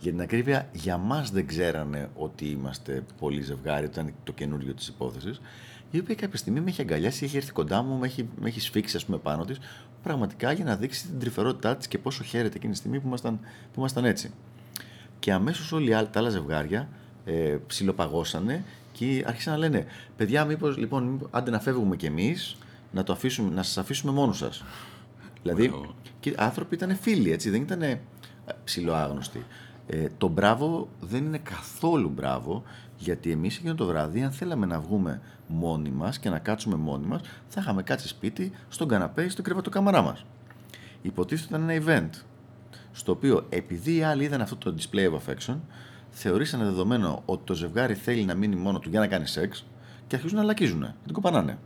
Για 0.00 0.10
την 0.12 0.20
ακρίβεια, 0.20 0.68
για 0.72 0.96
μας 0.96 1.30
δεν 1.30 1.46
ξέρανε 1.46 2.08
ότι 2.16 2.44
είμαστε 2.48 3.04
πολύ 3.18 3.42
ζευγάρι, 3.42 3.84
ήταν 3.84 4.12
το 4.24 4.32
καινούριο 4.32 4.74
της 4.74 4.88
υπόθεσης. 4.88 5.40
Η 5.90 5.98
οποία 5.98 6.14
κάποια 6.14 6.38
στιγμή 6.38 6.60
με 6.60 6.70
έχει 6.70 6.80
αγκαλιάσει, 6.80 7.24
έχει 7.24 7.36
έρθει 7.36 7.52
κοντά 7.52 7.82
μου, 7.82 7.96
με 7.98 8.06
έχει, 8.06 8.28
με 8.40 8.48
έχει 8.48 8.60
σφίξει 8.60 8.96
ας 8.96 9.04
πούμε 9.04 9.18
πάνω 9.18 9.44
της, 9.44 9.58
πραγματικά 10.02 10.52
για 10.52 10.64
να 10.64 10.76
δείξει 10.76 11.06
την 11.06 11.18
τρυφερότητά 11.18 11.76
της 11.76 11.88
και 11.88 11.98
πόσο 11.98 12.22
χαίρεται 12.24 12.56
εκείνη 12.56 12.72
τη 12.72 12.78
στιγμή 12.78 13.00
που 13.00 13.06
ήμασταν, 13.06 13.38
που 13.72 13.78
ήμασταν 13.78 14.04
έτσι. 14.04 14.30
Και 15.18 15.32
αμέσως 15.32 15.72
όλοι 15.72 15.90
οι 15.90 15.92
άλλοι- 15.92 16.08
τα 16.08 16.18
άλλα 16.18 16.28
ζευγάρια 16.28 16.88
ε, 17.24 17.56
ψιλοπαγώσανε 17.66 18.64
και 18.92 19.24
άρχισαν 19.26 19.52
να 19.52 19.58
λένε: 19.58 19.86
Παιδιά, 20.16 20.44
μήπως 20.44 20.76
λοιπόν, 20.76 21.04
μήπως, 21.04 21.28
άντε 21.32 21.50
να 21.50 21.60
φεύγουμε 21.60 21.96
κι 21.96 22.06
εμείς, 22.06 22.56
να, 22.94 23.02
το 23.02 23.12
αφήσουμε, 23.12 23.54
να 23.54 23.62
σας 23.62 23.78
αφήσουμε 23.78 24.12
μόνο 24.12 24.32
σας. 24.32 24.64
δηλαδή, 25.42 25.68
Μπράβο. 25.68 25.94
και 26.20 26.30
οι 26.30 26.34
άνθρωποι 26.38 26.74
ήταν 26.74 26.96
φίλοι, 26.96 27.32
έτσι, 27.32 27.50
δεν 27.50 27.62
ήταν 27.62 27.98
ψιλοάγνωστοι. 28.64 29.44
Ε, 29.86 30.06
το 30.18 30.28
μπράβο 30.28 30.88
δεν 31.00 31.24
είναι 31.24 31.38
καθόλου 31.38 32.08
μπράβο, 32.08 32.62
γιατί 32.96 33.30
εμείς 33.30 33.56
εκείνο 33.56 33.74
το 33.74 33.86
βράδυ, 33.86 34.22
αν 34.22 34.30
θέλαμε 34.30 34.66
να 34.66 34.80
βγούμε 34.80 35.20
μόνοι 35.46 35.90
μας 35.90 36.18
και 36.18 36.28
να 36.28 36.38
κάτσουμε 36.38 36.76
μόνοι 36.76 37.06
μας, 37.06 37.20
θα 37.48 37.60
είχαμε 37.60 37.82
κάτσει 37.82 38.08
σπίτι, 38.08 38.52
στον 38.68 38.88
καναπέ 38.88 39.24
ή 39.24 39.28
στον 39.28 39.44
κρεβατοκάμαρά 39.44 40.02
μας. 40.02 40.24
Υποτίθεται 41.02 41.56
ήταν 41.56 41.68
ένα 41.68 41.84
event 41.84 42.20
στο 42.92 43.12
οποίο 43.12 43.46
επειδή 43.48 43.96
οι 43.96 44.02
άλλοι 44.02 44.24
είδαν 44.24 44.40
αυτό 44.40 44.56
το 44.56 44.74
display 44.78 45.10
of 45.10 45.14
affection, 45.14 45.56
θεωρήσανε 46.10 46.64
δεδομένο 46.64 47.22
ότι 47.24 47.44
το 47.44 47.54
ζευγάρι 47.54 47.94
θέλει 47.94 48.24
να 48.24 48.34
μείνει 48.34 48.56
μόνο 48.56 48.78
του 48.78 48.88
για 48.88 49.00
να 49.00 49.06
κάνει 49.06 49.26
σεξ 49.26 49.66
και 50.06 50.16
αρχίζουν 50.16 50.38
να 50.38 50.44
λακίζουν, 50.44 50.80
να 50.80 50.94
την 51.04 51.12
κοπανάνε. 51.12 51.58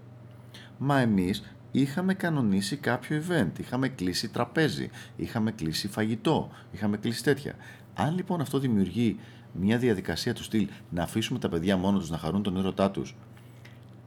Μα 0.79 1.01
εμείς 1.01 1.43
είχαμε 1.71 2.15
κανονίσει 2.15 2.77
κάποιο 2.77 3.23
event, 3.29 3.59
είχαμε 3.59 3.89
κλείσει 3.89 4.29
τραπέζι, 4.29 4.91
είχαμε 5.17 5.51
κλείσει 5.51 5.89
φαγητό, 5.89 6.51
είχαμε 6.73 6.97
κλείσει 6.97 7.23
τέτοια. 7.23 7.55
Αν 7.95 8.15
λοιπόν 8.15 8.41
αυτό 8.41 8.59
δημιουργεί 8.59 9.19
μια 9.53 9.79
διαδικασία 9.79 10.35
του 10.35 10.43
στυλ 10.43 10.69
να 10.91 11.03
αφήσουμε 11.03 11.39
τα 11.39 11.49
παιδιά 11.49 11.77
μόνο 11.77 11.99
τους 11.99 12.11
να 12.11 12.19
χαρούν 12.19 12.43
τον 12.43 12.57
έρωτά 12.57 12.91
τους, 12.91 13.15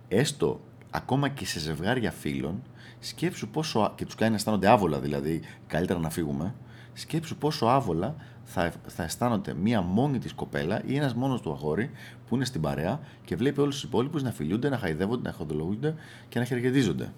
έστω 0.08 0.62
ακόμα 0.90 1.30
και 1.30 1.46
σε 1.46 1.60
ζευγάρια 1.60 2.12
φίλων, 2.12 2.64
σκέψου 3.00 3.48
πόσο. 3.48 3.80
α- 3.80 3.94
και 3.96 4.06
τους 4.06 4.16
κάνει 4.16 4.30
να 4.30 4.36
αισθάνονται 4.36 4.68
άβολα 4.68 5.00
δηλαδή, 5.00 5.42
καλύτερα 5.68 6.00
να 6.00 6.10
φύγουμε. 6.10 6.56
Σκέψου 6.94 7.38
πόσο 7.38 7.66
άβολα 7.66 8.16
θα, 8.44 8.74
θα 8.88 9.04
αισθάνονται 9.04 9.54
μία 9.54 9.82
μόνη 9.82 10.20
της 10.20 10.34
κοπέλα 10.34 10.84
ή 10.86 10.96
ένας 10.96 11.14
μόνος 11.14 11.42
του 11.42 11.52
αγόρι 11.52 11.92
που 12.28 12.36
είναι 12.36 12.46
στην 12.46 12.62
παρέα 12.62 13.00
και 13.26 13.36
βλέπει 13.36 13.62
όλους 13.62 13.74
τους 13.76 13.84
υπόλοιπους 13.84 14.24
να 14.24 14.32
φιλούνται, 14.32 14.70
να 14.70 14.78
χαϊδεύονται, 14.78 15.30
να 15.30 15.36
χοντολογούνται 15.36 15.96
και 16.30 16.40
να 16.40 16.46
χαιρετίζονται. 16.46 17.14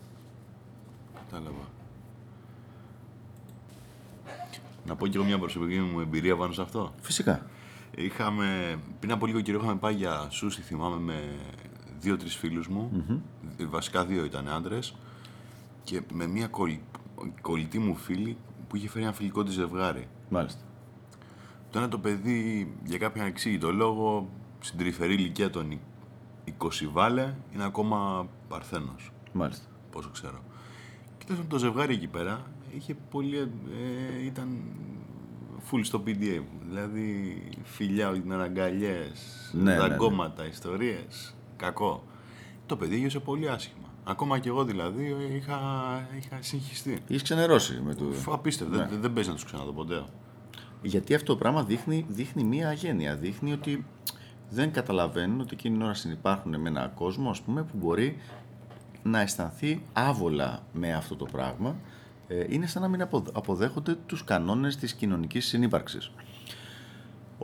Κατάλαβα. 1.13 1.71
Να 4.85 4.95
πω 4.95 5.07
και 5.07 5.17
εγώ 5.17 5.25
μια 5.25 5.39
προσωπική 5.39 5.79
μου 5.79 5.99
εμπειρία 5.99 6.35
πάνω 6.35 6.53
σε 6.53 6.61
αυτό. 6.61 6.93
Φυσικά. 7.01 7.45
Είχαμε, 7.95 8.79
πριν 8.99 9.11
από 9.11 9.25
λίγο 9.25 9.41
καιρό 9.41 9.59
είχαμε 9.61 9.75
πάει 9.75 9.93
για 9.93 10.27
σούσι, 10.29 10.61
θυμάμαι, 10.61 10.97
με 10.97 11.23
δύο-τρεις 11.99 12.35
φίλους 12.35 12.67
μου. 12.67 13.03
Βασικά 13.69 14.05
δύο 14.05 14.25
ήταν 14.25 14.49
άντρες. 14.49 14.95
Και 15.83 16.01
με 16.13 16.27
μια 16.27 16.47
κολλη, 16.47 16.81
κολλητή 17.41 17.79
μου 17.79 17.95
φίλη 17.95 18.37
που 18.73 18.79
είχε 18.79 18.89
φέρει 18.89 19.03
ένα 19.03 19.13
φιλικό 19.13 19.43
της 19.43 19.53
ζευγάρι. 19.53 20.07
Μάλιστα. 20.29 20.61
Το 21.71 21.79
ένα 21.79 21.87
το 21.89 21.99
παιδί, 21.99 22.73
για 22.83 22.97
κάποιον 22.97 23.23
ανεξήγητο 23.23 23.71
λόγο, 23.71 24.29
στην 24.59 24.77
τρυφερή 24.79 25.13
ηλικία 25.13 25.49
των 25.49 25.79
20 26.45 26.51
βάλε, 26.91 27.35
είναι 27.53 27.63
ακόμα 27.63 28.27
παρθένος. 28.47 29.11
Μάλιστα. 29.33 29.65
Πόσο 29.91 30.09
ξέρω. 30.09 30.43
Και 31.17 31.25
τέλος 31.25 31.41
πάντων, 31.41 31.47
το 31.49 31.57
ζευγάρι 31.57 31.93
εκεί 31.93 32.07
πέρα 32.07 32.41
είχε 32.75 32.95
πολύ, 33.11 33.37
ε, 33.37 34.25
ήταν 34.25 34.57
full 35.71 35.79
στο 35.81 36.03
PDA. 36.05 36.41
Δηλαδή 36.67 37.43
φιλιά 37.63 38.09
όλη 38.09 38.21
την 38.21 38.31
ώρα, 38.31 38.43
αγκαλιές, 38.43 39.49
Ναι, 39.53 39.63
ναι, 39.63 39.71
ναι. 39.71 39.77
δαγκώματα, 39.87 40.45
ιστορίες. 40.45 41.35
Κακό. 41.57 42.03
Το 42.65 42.75
παιδί 42.77 42.95
έγιωσε 42.95 43.19
πολύ 43.19 43.49
άσχημα. 43.49 43.82
Ακόμα 44.03 44.39
και 44.39 44.49
εγώ 44.49 44.63
δηλαδή 44.63 45.15
είχα, 45.35 45.59
είχα 46.17 46.37
συγχυστεί. 46.41 46.97
Είσαι 47.07 47.23
ξενερώσει 47.23 47.81
με 47.85 47.93
το. 47.95 48.05
Φου, 48.11 48.33
Απίστευτο. 48.33 48.75
Ναι. 48.75 48.85
Δεν, 48.87 49.01
δεν 49.01 49.13
παίζει 49.13 49.29
να 49.29 49.35
τους 49.35 49.45
ξαναδώ 49.45 49.71
ποτέ. 49.71 50.03
Γιατί 50.81 51.13
αυτό 51.15 51.33
το 51.33 51.39
πράγμα 51.39 51.63
δείχνει, 51.63 52.05
δείχνει 52.09 52.43
μία 52.43 52.69
αγένεια. 52.69 53.15
Δείχνει 53.15 53.53
ότι 53.53 53.85
δεν 54.49 54.71
καταλαβαίνουν 54.71 55.39
ότι 55.39 55.49
εκείνη 55.53 55.75
την 55.75 55.83
ώρα 55.85 55.93
συνεπάρχουν 55.93 56.59
με 56.61 56.69
έναν 56.69 56.93
κόσμο 56.93 57.29
ας 57.29 57.41
πούμε, 57.41 57.63
που 57.63 57.77
μπορεί 57.77 58.17
να 59.03 59.19
αισθανθεί 59.19 59.83
άβολα 59.93 60.63
με 60.73 60.93
αυτό 60.93 61.15
το 61.15 61.25
πράγμα. 61.31 61.75
Ε, 62.27 62.45
είναι 62.49 62.67
σαν 62.67 62.81
να 62.81 62.87
μην 62.87 63.01
απο- 63.01 63.23
αποδέχονται 63.33 63.97
τους 64.05 64.23
κανόνες 64.23 64.75
της 64.75 64.93
κοινωνικής 64.93 65.45
συνύπαρξης. 65.45 66.11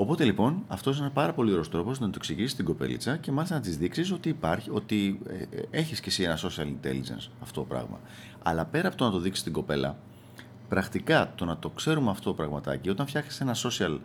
Οπότε 0.01 0.23
λοιπόν, 0.23 0.63
αυτός 0.67 0.95
είναι 0.95 1.05
ένα 1.05 1.13
πάρα 1.13 1.33
πολύ 1.33 1.51
ωραίος 1.51 1.69
τρόπος 1.69 1.99
να 1.99 2.05
το 2.05 2.13
εξηγήσεις 2.15 2.55
την 2.55 2.65
κοπελίτσα 2.65 3.17
και 3.17 3.31
μάλιστα 3.31 3.55
να 3.55 3.61
της 3.61 3.77
δείξεις 3.77 4.11
ότι 4.11 4.29
υπάρχει, 4.29 4.69
ότι 4.69 5.19
ε, 5.51 5.61
έχεις 5.69 5.99
κι 5.99 6.09
εσύ 6.09 6.23
ένα 6.23 6.37
social 6.37 6.65
intelligence 6.65 7.29
αυτό 7.41 7.59
το 7.61 7.67
πράγμα. 7.67 7.99
Αλλά 8.43 8.65
πέρα 8.65 8.87
από 8.87 8.97
το 8.97 9.05
να 9.05 9.11
το 9.11 9.19
δείξεις 9.19 9.43
την 9.43 9.53
κοπέλα, 9.53 9.97
πρακτικά 10.69 11.33
το 11.35 11.45
να 11.45 11.57
το 11.57 11.69
ξέρουμε 11.69 12.09
αυτό 12.09 12.29
το 12.29 12.35
πραγματάκι, 12.35 12.89
όταν 12.89 13.07
φτιάχνεις 13.07 13.41
ένα 13.41 13.55
social, 13.55 13.99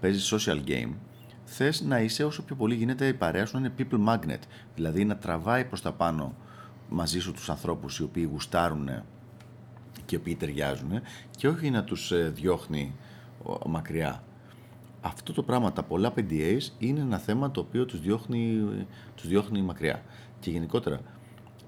παίζεις 0.00 0.34
social 0.34 0.68
game, 0.68 0.92
θες 1.44 1.80
να 1.80 2.00
είσαι 2.00 2.24
όσο 2.24 2.42
πιο 2.42 2.56
πολύ 2.56 2.74
γίνεται 2.74 3.06
η 3.06 3.14
παρέα 3.14 3.46
σου 3.46 3.58
να 3.58 3.66
είναι 3.66 3.74
people 3.78 4.08
magnet. 4.08 4.40
Δηλαδή 4.74 5.04
να 5.04 5.16
τραβάει 5.16 5.64
προς 5.64 5.82
τα 5.82 5.92
πάνω 5.92 6.34
μαζί 6.88 7.20
σου 7.20 7.32
τους 7.32 7.50
ανθρώπους 7.50 7.98
οι 7.98 8.02
οποίοι 8.02 8.28
γουστάρουν 8.32 8.88
και 10.04 10.14
οι 10.14 10.18
οποίοι 10.18 10.34
ταιριάζουν 10.34 10.90
και 11.36 11.48
όχι 11.48 11.70
να 11.70 11.84
τους 11.84 12.12
ε, 12.12 12.32
διώχνει 12.34 12.94
ο, 13.42 13.68
μακριά. 13.68 14.22
Αυτό 15.04 15.32
το 15.32 15.42
πράγμα, 15.42 15.72
τα 15.72 15.82
πολλά 15.82 16.12
PDAs 16.16 16.60
είναι 16.78 17.00
ένα 17.00 17.18
θέμα 17.18 17.50
το 17.50 17.60
οποίο 17.60 17.84
τους 17.84 18.00
διώχνει, 18.00 18.62
τους 19.14 19.28
διώχνει 19.28 19.62
μακριά. 19.62 20.02
Και 20.40 20.50
γενικότερα, 20.50 21.00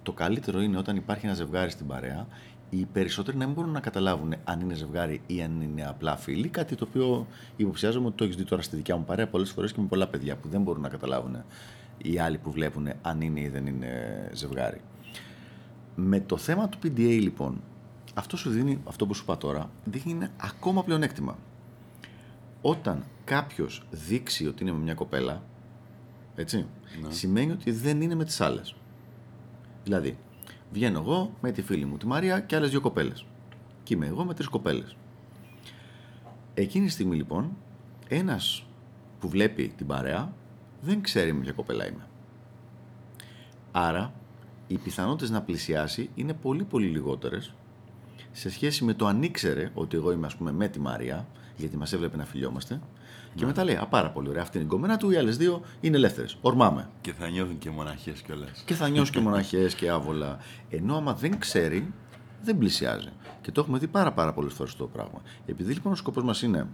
το 0.02 0.12
καλύτερο 0.12 0.60
είναι 0.60 0.78
όταν 0.78 0.96
υπάρχει 0.96 1.26
ένα 1.26 1.34
ζευγάρι 1.34 1.70
στην 1.70 1.86
παρέα, 1.86 2.26
οι 2.70 2.84
περισσότεροι 2.92 3.36
να 3.36 3.44
μην 3.44 3.54
μπορούν 3.54 3.70
να 3.70 3.80
καταλάβουν 3.80 4.34
αν 4.44 4.60
είναι 4.60 4.74
ζευγάρι 4.74 5.20
ή 5.26 5.42
αν 5.42 5.60
είναι 5.60 5.86
απλά 5.86 6.16
φίλοι. 6.16 6.48
Κάτι 6.48 6.74
το 6.74 6.86
οποίο 6.88 7.26
υποψιάζομαι 7.56 8.06
ότι 8.06 8.16
το 8.16 8.24
έχεις 8.24 8.36
δει 8.36 8.44
τώρα 8.44 8.62
στη 8.62 8.76
δικιά 8.76 8.96
μου 8.96 9.04
παρέα 9.04 9.28
πολλές 9.28 9.50
φορές 9.50 9.72
και 9.72 9.80
με 9.80 9.86
πολλά 9.86 10.06
παιδιά 10.06 10.36
που 10.36 10.48
δεν 10.48 10.62
μπορούν 10.62 10.82
να 10.82 10.88
καταλάβουν 10.88 11.44
οι 11.98 12.18
άλλοι 12.18 12.38
που 12.38 12.50
βλέπουν 12.50 12.88
αν 13.02 13.20
είναι 13.20 13.40
ή 13.40 13.48
δεν 13.48 13.66
είναι 13.66 13.90
ζευγάρι. 14.32 14.80
Με 15.94 16.20
το 16.20 16.36
θέμα 16.36 16.68
του 16.68 16.78
PDA 16.82 17.18
λοιπόν, 17.20 17.62
αυτό 18.14 18.36
σου 18.36 18.50
δίνει, 18.50 18.80
αυτό 18.84 19.06
που 19.06 19.14
σου 19.14 19.22
είπα 19.22 19.36
τώρα, 19.36 19.70
δείχνει 19.84 20.12
ένα 20.12 20.30
ακόμα 20.36 20.84
πλεονέκτημα. 20.84 21.36
Όταν 22.66 23.04
κάποιος 23.24 23.86
δείξει 23.90 24.46
ότι 24.46 24.62
είναι 24.62 24.72
με 24.72 24.78
μια 24.78 24.94
κοπέλα, 24.94 25.42
έτσι, 26.34 26.66
σημαίνει 27.08 27.52
ότι 27.52 27.70
δεν 27.70 28.00
είναι 28.00 28.14
με 28.14 28.24
τις 28.24 28.40
άλλες. 28.40 28.74
Δηλαδή, 29.84 30.18
βγαίνω 30.72 30.98
εγώ 30.98 31.34
με 31.40 31.50
τη 31.52 31.62
φίλη 31.62 31.84
μου 31.84 31.96
τη 31.96 32.06
Μαρία 32.06 32.40
και 32.40 32.56
άλλες 32.56 32.70
δύο 32.70 32.80
κοπέλες. 32.80 33.26
Και 33.82 33.94
είμαι 33.94 34.06
εγώ 34.06 34.24
με 34.24 34.34
τρεις 34.34 34.48
κοπέλες. 34.48 34.96
Εκείνη 36.54 36.86
τη 36.86 36.92
στιγμή 36.92 37.16
λοιπόν, 37.16 37.56
ένας 38.08 38.66
που 39.20 39.28
βλέπει 39.28 39.72
την 39.76 39.86
παρέα 39.86 40.32
δεν 40.80 41.02
ξέρει 41.02 41.32
με 41.32 41.40
ποια 41.40 41.52
κοπέλα 41.52 41.88
είμαι. 41.88 42.06
Άρα, 43.72 44.12
οι 44.66 44.78
πιθανότητες 44.78 45.30
να 45.30 45.42
πλησιάσει 45.42 46.10
είναι 46.14 46.34
πολύ 46.34 46.64
πολύ 46.64 46.86
λιγότερες 46.86 47.54
σε 48.32 48.50
σχέση 48.50 48.84
με 48.84 48.94
το 48.94 49.06
αν 49.06 49.22
ήξερε 49.22 49.70
ότι 49.74 49.96
εγώ 49.96 50.12
είμαι 50.12 50.26
ας 50.26 50.36
πούμε 50.36 50.52
με 50.52 50.68
τη 50.68 50.80
Μαρία, 50.80 51.26
γιατί 51.56 51.76
μας 51.76 51.92
έβλεπε 51.92 52.16
να 52.16 52.24
φιλιόμαστε, 52.24 52.80
και 53.34 53.46
μετά 53.46 53.64
λέει, 53.64 53.76
α 53.76 53.86
πάρα 53.86 54.10
πολύ 54.10 54.28
ωραία, 54.28 54.42
αυτή 54.42 54.56
είναι 54.56 54.66
η 54.66 54.70
κομμένα 54.70 54.96
του, 54.96 55.10
οι 55.10 55.16
άλλες 55.16 55.36
δύο 55.36 55.60
είναι 55.80 55.96
ελεύθερες, 55.96 56.36
ορμάμε. 56.40 56.88
Και 57.00 57.12
θα 57.12 57.28
νιώθουν 57.28 57.58
και 57.58 57.70
μοναχές 57.70 58.20
κιόλας. 58.20 58.62
Και 58.66 58.74
θα 58.74 58.88
νιώσει 58.88 59.12
και 59.12 59.20
μοναχές 59.28 59.74
και 59.74 59.90
άβολα. 59.90 60.38
Ενώ 60.70 60.96
άμα 60.96 61.14
δεν 61.14 61.38
ξέρει, 61.38 61.92
δεν 62.42 62.58
πλησιάζει. 62.58 63.08
Και 63.40 63.52
το 63.52 63.60
έχουμε 63.60 63.78
δει 63.78 63.86
πάρα 63.86 64.12
πάρα 64.12 64.32
πολλές 64.32 64.52
φορές 64.52 64.72
αυτό 64.72 64.84
το 64.84 64.90
πράγμα. 64.90 65.22
Επειδή 65.46 65.72
λοιπόν 65.72 65.92
ο 65.92 65.96
σκοπός 65.96 66.22
μας 66.22 66.42
είναι 66.42 66.66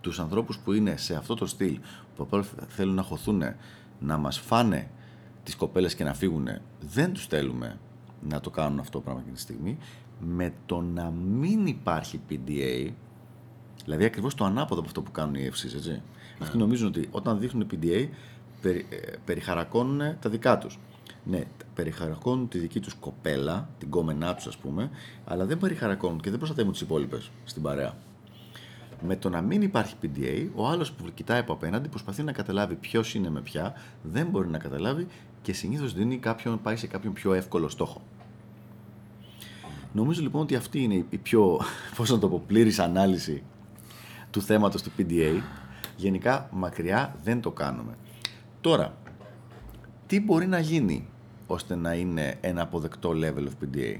τους 0.00 0.20
ανθρώπους 0.20 0.58
που 0.58 0.72
είναι 0.72 0.96
σε 0.96 1.14
αυτό 1.14 1.34
το 1.34 1.46
στυλ, 1.46 1.78
που 2.16 2.22
απλά 2.22 2.44
θέλουν 2.68 2.94
να 2.94 3.02
χωθούν, 3.02 3.42
να 4.00 4.16
μας 4.16 4.38
φάνε 4.38 4.90
τις 5.42 5.56
κοπέλες 5.56 5.94
και 5.94 6.04
να 6.04 6.14
φύγουν, 6.14 6.48
δεν 6.80 7.12
τους 7.12 7.26
θέλουμε 7.26 7.78
να 8.28 8.40
το 8.40 8.50
κάνουν 8.50 8.78
αυτό 8.78 8.92
το 8.92 9.00
πράγμα 9.00 9.20
εκείνη 9.20 9.36
τη 9.36 9.42
στιγμή, 9.42 9.78
με 10.20 10.52
το 10.66 10.80
να 10.80 11.10
μην 11.10 11.66
υπάρχει 11.66 12.20
PDA, 12.30 12.90
δηλαδή 13.84 14.04
ακριβώς 14.04 14.34
το 14.34 14.44
ανάποδο 14.44 14.80
από 14.80 14.88
αυτό 14.88 15.02
που 15.02 15.10
κάνουν 15.10 15.34
οι 15.34 15.50
EFCs, 15.50 15.74
έτσι. 15.76 16.02
Αυτοί 16.40 16.56
νομίζουν 16.56 16.86
ότι 16.86 17.08
όταν 17.10 17.38
δείχνουν 17.38 17.66
PDA, 17.70 18.08
περι, 18.62 18.86
ε, 18.90 18.96
περιχαρακώνουν 19.24 20.16
τα 20.20 20.30
δικά 20.30 20.58
τους. 20.58 20.78
Ναι, 21.24 21.44
περιχαρακώνουν 21.74 22.48
τη 22.48 22.58
δική 22.58 22.80
τους 22.80 22.94
κοπέλα, 22.94 23.68
την 23.78 23.90
κόμενά 23.90 24.34
τους 24.34 24.46
ας 24.46 24.56
πούμε, 24.56 24.90
αλλά 25.24 25.44
δεν 25.44 25.58
περιχαρακώνουν 25.58 26.20
και 26.20 26.30
δεν 26.30 26.38
προστατεύουν 26.38 26.72
τις 26.72 26.80
υπόλοιπες 26.80 27.30
στην 27.44 27.62
παρέα. 27.62 27.94
Με 29.06 29.16
το 29.16 29.28
να 29.28 29.40
μην 29.40 29.62
υπάρχει 29.62 29.94
PDA, 30.02 30.48
ο 30.54 30.68
άλλος 30.68 30.92
που 30.92 31.04
κοιτάει 31.14 31.38
από 31.38 31.52
απέναντι 31.52 31.88
προσπαθεί 31.88 32.22
να 32.22 32.32
καταλάβει 32.32 32.74
ποιος 32.74 33.14
είναι 33.14 33.30
με 33.30 33.40
ποια, 33.40 33.74
δεν 34.02 34.26
μπορεί 34.26 34.48
να 34.48 34.58
καταλάβει 34.58 35.06
και 35.42 35.52
συνήθως 35.52 35.94
δίνει 35.94 36.18
κάποιον, 36.18 36.62
πάει 36.62 36.76
σε 36.76 36.86
κάποιον 36.86 37.12
πιο 37.12 37.32
εύκολο 37.32 37.68
στόχο. 37.68 38.02
Νομίζω 39.92 40.22
λοιπόν 40.22 40.42
ότι 40.42 40.54
αυτή 40.54 40.82
είναι 40.82 41.04
η 41.10 41.18
πιο, 41.18 41.60
πώς 41.96 42.10
να 42.10 42.18
το 42.18 42.28
πω, 42.28 42.42
πλήρης 42.46 42.78
ανάλυση 42.78 43.42
του 44.32 44.42
θέματος 44.42 44.82
του 44.82 44.92
PDA. 44.98 45.40
Γενικά 45.96 46.48
μακριά 46.52 47.16
δεν 47.22 47.40
το 47.40 47.50
κάνουμε. 47.50 47.92
Τώρα, 48.60 48.94
τι 50.06 50.20
μπορεί 50.20 50.46
να 50.46 50.58
γίνει 50.58 51.08
ώστε 51.46 51.74
να 51.76 51.94
είναι 51.94 52.38
ένα 52.40 52.62
αποδεκτό 52.62 53.10
level 53.14 53.44
of 53.44 53.64
PDA. 53.64 53.96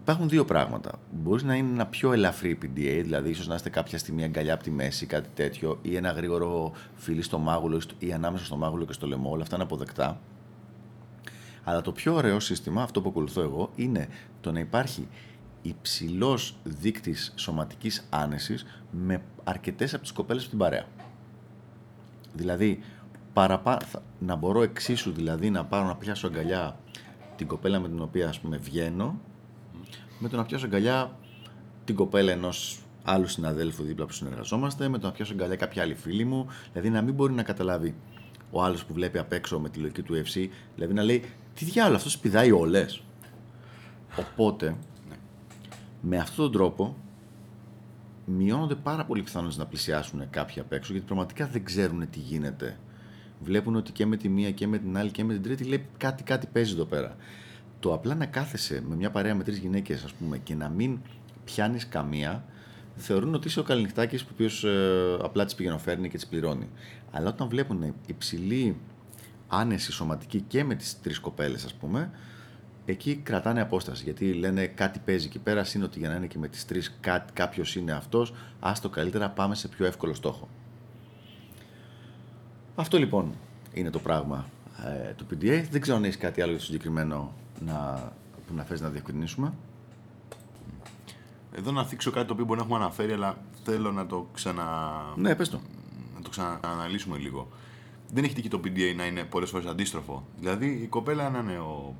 Υπάρχουν 0.00 0.28
δύο 0.28 0.44
πράγματα. 0.44 0.98
Μπορεί 1.10 1.44
να 1.44 1.54
είναι 1.54 1.72
ένα 1.72 1.86
πιο 1.86 2.12
ελαφρύ 2.12 2.58
PDA, 2.62 3.00
δηλαδή 3.02 3.30
ίσως 3.30 3.46
να 3.46 3.54
είστε 3.54 3.68
κάποια 3.70 3.98
στιγμή 3.98 4.24
αγκαλιά 4.24 4.54
από 4.54 4.62
τη 4.62 4.70
μέση, 4.70 5.06
κάτι 5.06 5.28
τέτοιο, 5.34 5.78
ή 5.82 5.96
ένα 5.96 6.10
γρήγορο 6.10 6.72
φιλί 6.94 7.22
στο 7.22 7.38
μάγουλο 7.38 7.80
ή 7.98 8.12
ανάμεσα 8.12 8.44
στο 8.44 8.56
μάγουλο 8.56 8.84
και 8.84 8.92
στο 8.92 9.06
λαιμό. 9.06 9.30
Όλα 9.30 9.42
αυτά 9.42 9.54
είναι 9.54 9.64
αποδεκτά. 9.64 10.20
Αλλά 11.64 11.80
το 11.80 11.92
πιο 11.92 12.14
ωραίο 12.14 12.40
σύστημα, 12.40 12.82
αυτό 12.82 13.00
που 13.00 13.08
ακολουθώ 13.08 13.40
εγώ, 13.40 13.70
είναι 13.74 14.08
το 14.40 14.52
να 14.52 14.58
υπάρχει 14.58 15.08
υψηλός 15.68 16.56
δείκτης 16.64 17.32
σωματικής 17.36 18.06
άνεσης 18.10 18.64
με 18.90 19.22
αρκετές 19.44 19.94
από 19.94 20.02
τις 20.02 20.12
κοπέλες 20.12 20.42
από 20.42 20.50
την 20.50 20.58
παρέα. 20.60 20.84
Δηλαδή, 22.34 22.80
παραπά, 23.32 23.78
θα- 23.78 24.02
να 24.18 24.34
μπορώ 24.34 24.62
εξίσου 24.62 25.12
δηλαδή 25.12 25.50
να 25.50 25.64
πάρω 25.64 25.86
να 25.86 25.96
πιάσω 25.96 26.26
αγκαλιά 26.26 26.78
την 27.36 27.46
κοπέλα 27.46 27.80
με 27.80 27.88
την 27.88 28.00
οποία 28.02 28.28
ας 28.28 28.40
πούμε 28.40 28.56
βγαίνω 28.56 29.20
με 30.18 30.28
το 30.28 30.36
να 30.36 30.44
πιάσω 30.44 30.66
αγκαλιά 30.66 31.16
την 31.84 31.94
κοπέλα 31.94 32.32
ενός 32.32 32.78
άλλου 33.04 33.26
συναδέλφου 33.26 33.82
δίπλα 33.82 34.06
που 34.06 34.12
συνεργαζόμαστε, 34.12 34.88
με 34.88 34.98
το 34.98 35.06
να 35.06 35.12
πιάσω 35.12 35.32
αγκαλιά 35.32 35.56
κάποια 35.56 35.82
άλλη 35.82 35.94
φίλη 35.94 36.24
μου, 36.24 36.46
δηλαδή 36.72 36.90
να 36.90 37.02
μην 37.02 37.14
μπορεί 37.14 37.32
να 37.32 37.42
καταλάβει 37.42 37.94
ο 38.50 38.62
άλλος 38.62 38.84
που 38.84 38.92
βλέπει 38.92 39.18
απ' 39.18 39.32
έξω 39.32 39.60
με 39.60 39.68
τη 39.68 39.78
λογική 39.78 40.02
του 40.02 40.14
UFC, 40.14 40.48
δηλαδή 40.74 40.92
να 40.94 41.02
λέει 41.02 41.24
Τι 41.54 41.64
διάλογο, 41.64 41.96
αυτό 41.96 42.18
πηδάει 42.20 42.50
όλες. 42.50 43.02
Οπότε, 44.18 44.76
με 46.06 46.18
αυτόν 46.18 46.44
τον 46.44 46.52
τρόπο, 46.52 46.96
μειώνονται 48.24 48.74
πάρα 48.74 49.04
πολύ 49.04 49.22
πιθανότητες 49.22 49.58
να 49.58 49.66
πλησιάσουν 49.66 50.30
κάποιοι 50.30 50.60
απ' 50.60 50.72
έξω, 50.72 50.92
γιατί 50.92 51.06
πραγματικά 51.06 51.46
δεν 51.46 51.64
ξέρουν 51.64 52.10
τι 52.10 52.18
γίνεται. 52.18 52.78
Βλέπουν 53.40 53.76
ότι 53.76 53.92
και 53.92 54.06
με 54.06 54.16
τη 54.16 54.28
μία 54.28 54.50
και 54.50 54.66
με 54.66 54.78
την 54.78 54.96
άλλη 54.96 55.10
και 55.10 55.24
με 55.24 55.32
την 55.32 55.42
τρίτη 55.42 55.64
λέει 55.64 55.86
κάτι, 55.96 56.22
κάτι 56.22 56.46
παίζει 56.52 56.72
εδώ 56.72 56.84
πέρα. 56.84 57.16
Το 57.80 57.94
απλά 57.94 58.14
να 58.14 58.26
κάθεσαι 58.26 58.82
με 58.88 58.94
μια 58.94 59.10
παρέα 59.10 59.34
με 59.34 59.42
τρεις 59.42 59.58
γυναίκες, 59.58 60.04
ας 60.04 60.12
πούμε, 60.12 60.38
και 60.38 60.54
να 60.54 60.68
μην 60.68 60.98
πιάνεις 61.44 61.88
καμία, 61.88 62.44
θεωρούν 62.96 63.34
ότι 63.34 63.48
είσαι 63.48 63.60
ο 63.60 63.62
καληνυχτάκης 63.62 64.24
που 64.24 64.30
οποίος 64.32 64.64
ε, 64.64 65.16
απλά 65.22 65.44
τις 65.44 65.54
πηγαινοφέρνει 65.54 66.08
και 66.08 66.16
τις 66.16 66.26
πληρώνει. 66.26 66.68
Αλλά 67.10 67.28
όταν 67.28 67.48
βλέπουν 67.48 67.94
υψηλή 68.06 68.76
άνεση 69.48 69.92
σωματική 69.92 70.40
και 70.40 70.64
με 70.64 70.74
τις 70.74 71.00
τρεις 71.00 71.18
κοπέλες, 71.18 71.64
ας 71.64 71.74
πούμε, 71.74 72.10
εκεί 72.86 73.16
κρατάνε 73.16 73.60
απόσταση. 73.60 74.04
Γιατί 74.04 74.32
λένε 74.32 74.66
κάτι 74.66 74.98
παίζει 75.04 75.26
εκεί 75.26 75.38
πέρα, 75.38 75.64
είναι 75.74 75.84
ότι 75.84 75.98
για 75.98 76.08
να 76.08 76.14
είναι 76.14 76.26
και 76.26 76.38
με 76.38 76.48
τις 76.48 76.64
τρεις 76.64 76.98
κάποιος 77.32 77.76
είναι 77.76 77.92
αυτός, 77.92 78.34
άστο 78.60 78.88
καλύτερα, 78.88 79.30
πάμε 79.30 79.54
σε 79.54 79.68
πιο 79.68 79.86
εύκολο 79.86 80.14
στόχο. 80.14 80.48
Αυτό 82.74 82.98
λοιπόν 82.98 83.32
είναι 83.72 83.90
το 83.90 83.98
πράγμα 83.98 84.46
ε, 85.08 85.12
του 85.12 85.26
PDA. 85.30 85.64
Δεν 85.70 85.80
ξέρω 85.80 85.96
αν 85.96 86.04
έχεις 86.04 86.16
κάτι 86.16 86.40
άλλο 86.40 86.50
για 86.50 86.58
το 86.58 86.64
συγκεκριμένο 86.64 87.32
να, 87.60 88.12
που 88.46 88.54
να 88.54 88.62
θες 88.62 88.80
να 88.80 88.88
διευκρινίσουμε. 88.88 89.52
Εδώ 91.56 91.70
να 91.70 91.84
θίξω 91.84 92.10
κάτι 92.10 92.26
το 92.26 92.32
οποίο 92.32 92.44
μπορεί 92.44 92.58
να 92.58 92.64
έχουμε 92.64 92.78
αναφέρει, 92.78 93.12
αλλά 93.12 93.38
θέλω 93.64 93.92
να 93.92 94.06
το 94.06 94.28
ξανα... 94.32 94.64
Ναι, 95.16 95.34
πες 95.34 95.48
το. 95.48 95.60
να 96.16 96.22
το 96.22 96.30
ξανααναλύσουμε 96.30 97.18
λίγο. 97.18 97.48
Δεν 98.12 98.24
έχει 98.24 98.34
τύχει 98.34 98.48
το 98.48 98.60
PDA 98.64 98.94
να 98.96 99.06
είναι 99.06 99.24
πολλές 99.24 99.50
φορές 99.50 99.66
αντίστροφο. 99.66 100.26
Δηλαδή 100.38 100.66
η 100.66 100.86
κοπέλα 100.86 101.30
να 101.30 101.38
είναι 101.38 101.58
ο 101.58 101.94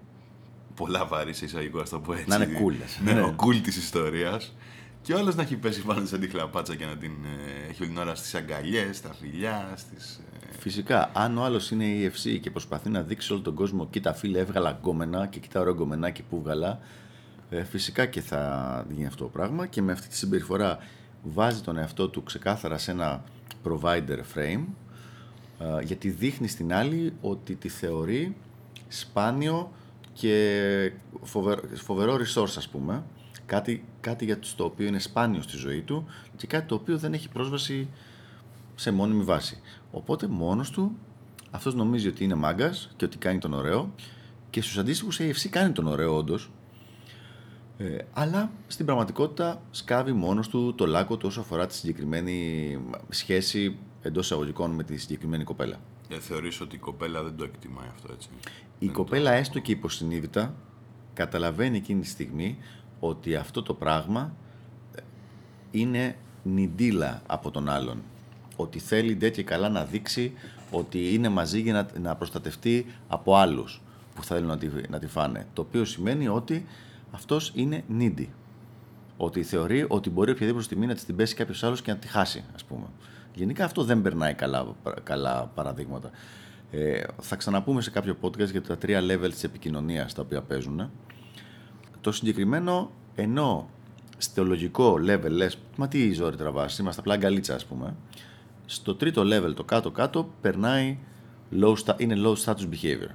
πολλά 0.74 1.06
βαρύς 1.06 1.36
σε 1.36 1.44
εισαγωγικός, 1.44 1.82
ας 1.82 1.88
το 1.88 2.00
πω 2.00 2.12
έτσι. 2.12 2.28
Να 2.28 2.34
είναι 2.36 2.46
cool, 2.46 2.72
λες. 2.78 3.00
Ναι, 3.04 3.12
Ναι. 3.12 3.20
ο 3.20 3.34
cool 3.36 3.60
της 3.62 3.76
ιστορίας. 3.76 4.54
Και 5.02 5.12
ο 5.12 5.18
άλλος 5.18 5.34
να 5.34 5.42
έχει 5.42 5.56
πέσει 5.56 5.82
πάνω 5.82 6.06
σε 6.06 6.18
τη 6.18 6.28
χλαπάτσα 6.28 6.74
και 6.74 6.84
να 6.84 6.96
την 6.96 7.10
ε, 7.10 7.70
έχει 7.70 7.82
όλη 7.82 7.90
την 7.92 8.00
ώρα 8.00 8.14
στις 8.14 8.34
αγκαλιές, 8.34 8.96
στα 8.96 9.14
φιλιά, 9.20 9.72
στις, 9.76 10.20
ε, 10.50 10.56
Φυσικά, 10.58 11.10
αν 11.14 11.38
ο 11.38 11.44
άλλος 11.44 11.70
είναι 11.70 11.84
η 11.84 12.10
EFC 12.12 12.38
και 12.40 12.50
προσπαθεί 12.50 12.88
να 12.88 13.02
δείξει 13.02 13.32
όλο 13.32 13.42
τον 13.42 13.54
κόσμο, 13.54 13.86
κοίτα 13.90 14.12
φίλε, 14.14 14.38
έβγαλα 14.38 14.70
γκόμενα 14.70 15.26
και 15.26 15.38
κοίτα 15.38 15.60
ωραίο 15.60 15.74
γκομενάκι 15.74 16.22
που 16.22 16.36
έβγαλα, 16.36 16.78
ε, 17.50 17.64
φυσικά 17.64 18.06
και 18.06 18.20
θα 18.20 18.84
γίνει 18.90 19.06
αυτό 19.06 19.24
το 19.24 19.30
πράγμα 19.30 19.66
και 19.66 19.82
με 19.82 19.92
αυτή 19.92 20.08
τη 20.08 20.16
συμπεριφορά 20.16 20.78
βάζει 21.22 21.60
τον 21.60 21.78
εαυτό 21.78 22.08
του 22.08 22.22
ξεκάθαρα 22.22 22.78
σε 22.78 22.90
ένα 22.90 23.24
provider 23.64 24.18
frame 24.34 24.64
ε, 25.58 25.82
γιατί 25.82 26.10
δείχνει 26.10 26.48
στην 26.48 26.72
άλλη 26.74 27.12
ότι 27.20 27.54
τη 27.54 27.68
θεωρεί 27.68 28.36
σπάνιο 28.88 29.72
και 30.14 30.92
φοβερό, 31.22 31.62
φοβερό 31.74 32.14
resource 32.14 32.54
ας 32.56 32.68
πούμε 32.68 33.04
κάτι, 33.46 33.84
κάτι 34.00 34.24
για 34.24 34.38
το 34.56 34.64
οποίο 34.64 34.86
είναι 34.86 34.98
σπάνιο 34.98 35.42
στη 35.42 35.56
ζωή 35.56 35.80
του 35.80 36.06
και 36.36 36.46
κάτι 36.46 36.66
το 36.66 36.74
οποίο 36.74 36.98
δεν 36.98 37.12
έχει 37.12 37.28
πρόσβαση 37.28 37.88
σε 38.74 38.90
μόνιμη 38.90 39.22
βάση. 39.22 39.60
Οπότε 39.90 40.26
μόνος 40.26 40.70
του 40.70 40.96
αυτός 41.50 41.74
νομίζει 41.74 42.08
ότι 42.08 42.24
είναι 42.24 42.34
μάγκας 42.34 42.90
και 42.96 43.04
ότι 43.04 43.16
κάνει 43.18 43.38
τον 43.38 43.52
ωραίο 43.52 43.94
και 44.50 44.62
στους 44.62 44.78
αντίστοιχους 44.78 45.20
AFC 45.20 45.48
κάνει 45.50 45.72
τον 45.72 45.86
ωραίο 45.86 46.16
όντως 46.16 46.50
ε, 47.78 47.96
αλλά 48.12 48.50
στην 48.66 48.86
πραγματικότητα 48.86 49.62
σκάβει 49.70 50.12
μόνος 50.12 50.48
του 50.48 50.74
το 50.74 50.86
λάκκο 50.86 51.16
του 51.16 51.26
όσο 51.28 51.40
αφορά 51.40 51.66
τη 51.66 51.74
συγκεκριμένη 51.74 52.78
σχέση 53.08 53.76
εντός 54.02 54.24
εισαγωγικών 54.24 54.70
με 54.70 54.82
τη 54.82 54.96
συγκεκριμένη 54.96 55.44
κοπέλα. 55.44 55.76
Ε, 56.08 56.18
θεωρείς 56.18 56.60
ότι 56.60 56.76
η 56.76 56.78
κοπέλα 56.78 57.22
δεν 57.22 57.36
το 57.36 57.44
εκτιμάει 57.44 57.86
αυτό 57.94 58.12
έτσι; 58.12 58.28
Η 58.78 58.88
κοπέλα 58.88 59.32
έστω 59.32 59.58
και 59.58 59.72
υποσυνείδητα 59.72 60.54
καταλαβαίνει 61.14 61.76
εκείνη 61.76 62.00
τη 62.00 62.08
στιγμή 62.08 62.58
ότι 63.00 63.36
αυτό 63.36 63.62
το 63.62 63.74
πράγμα 63.74 64.34
ε, 64.94 65.00
είναι 65.70 66.16
νιντίλα 66.42 67.22
από 67.26 67.50
τον 67.50 67.68
άλλον. 67.68 68.02
Ότι 68.56 68.78
θέλει 68.78 69.14
ντε 69.14 69.30
και 69.30 69.42
καλά 69.42 69.68
να 69.68 69.84
δείξει 69.84 70.32
ότι 70.70 71.14
είναι 71.14 71.28
μαζί 71.28 71.60
για 71.60 71.72
να, 71.72 72.00
να 72.00 72.16
προστατευτεί 72.16 72.86
από 73.08 73.36
άλλους 73.36 73.80
που 74.14 74.24
θέλουν 74.24 74.48
να 74.48 74.58
τη, 74.58 74.68
να 74.88 74.98
τη 74.98 75.06
φάνε. 75.06 75.46
Το 75.52 75.62
οποίο 75.62 75.84
σημαίνει 75.84 76.28
ότι 76.28 76.66
αυτός 77.10 77.52
είναι 77.54 77.84
needy. 77.98 78.26
Ότι 79.16 79.42
θεωρεί 79.42 79.84
ότι 79.88 80.10
μπορεί 80.10 80.30
οποιαδήποτε 80.30 80.64
στιγμή 80.64 80.86
να 80.86 80.94
της 80.94 81.04
την 81.04 81.16
πέσει 81.16 81.34
κάποιος 81.34 81.64
άλλος 81.64 81.82
και 81.82 81.90
να 81.90 81.98
τη 81.98 82.08
χάσει, 82.08 82.44
ας 82.54 82.64
πούμε. 82.64 82.86
Γενικά 83.34 83.64
αυτό 83.64 83.84
δεν 83.84 84.02
περνάει 84.02 84.34
καλά, 84.34 84.66
καλά 85.02 85.50
παραδείγματα. 85.54 86.10
Ε, 86.70 87.02
θα 87.20 87.36
ξαναπούμε 87.36 87.80
σε 87.80 87.90
κάποιο 87.90 88.16
podcast 88.20 88.50
για 88.50 88.62
τα 88.62 88.78
τρία 88.78 89.00
levels 89.00 89.30
της 89.30 89.44
επικοινωνίας 89.44 90.14
τα 90.14 90.22
οποία 90.22 90.42
παίζουν. 90.42 90.90
Το 92.00 92.12
συγκεκριμένο, 92.12 92.90
ενώ 93.14 93.68
στο 94.18 94.44
λογικό 94.44 94.94
level 94.94 95.30
λες, 95.30 95.58
μα 95.76 95.88
τι 95.88 96.12
ζόρι 96.12 96.36
τραβάς, 96.36 96.78
είμαστε 96.78 97.00
απλά 97.00 97.16
γκαλίτσα 97.16 97.54
ας 97.54 97.64
πούμε. 97.64 97.94
Στο 98.66 98.94
τρίτο 98.94 99.22
level, 99.22 99.54
το 99.54 99.64
κάτω-κάτω, 99.64 100.30
περνάει 100.40 100.98
low, 101.60 101.74
sta- 101.84 102.00
είναι 102.00 102.14
low 102.18 102.34
status 102.44 102.68
behavior. 102.72 103.14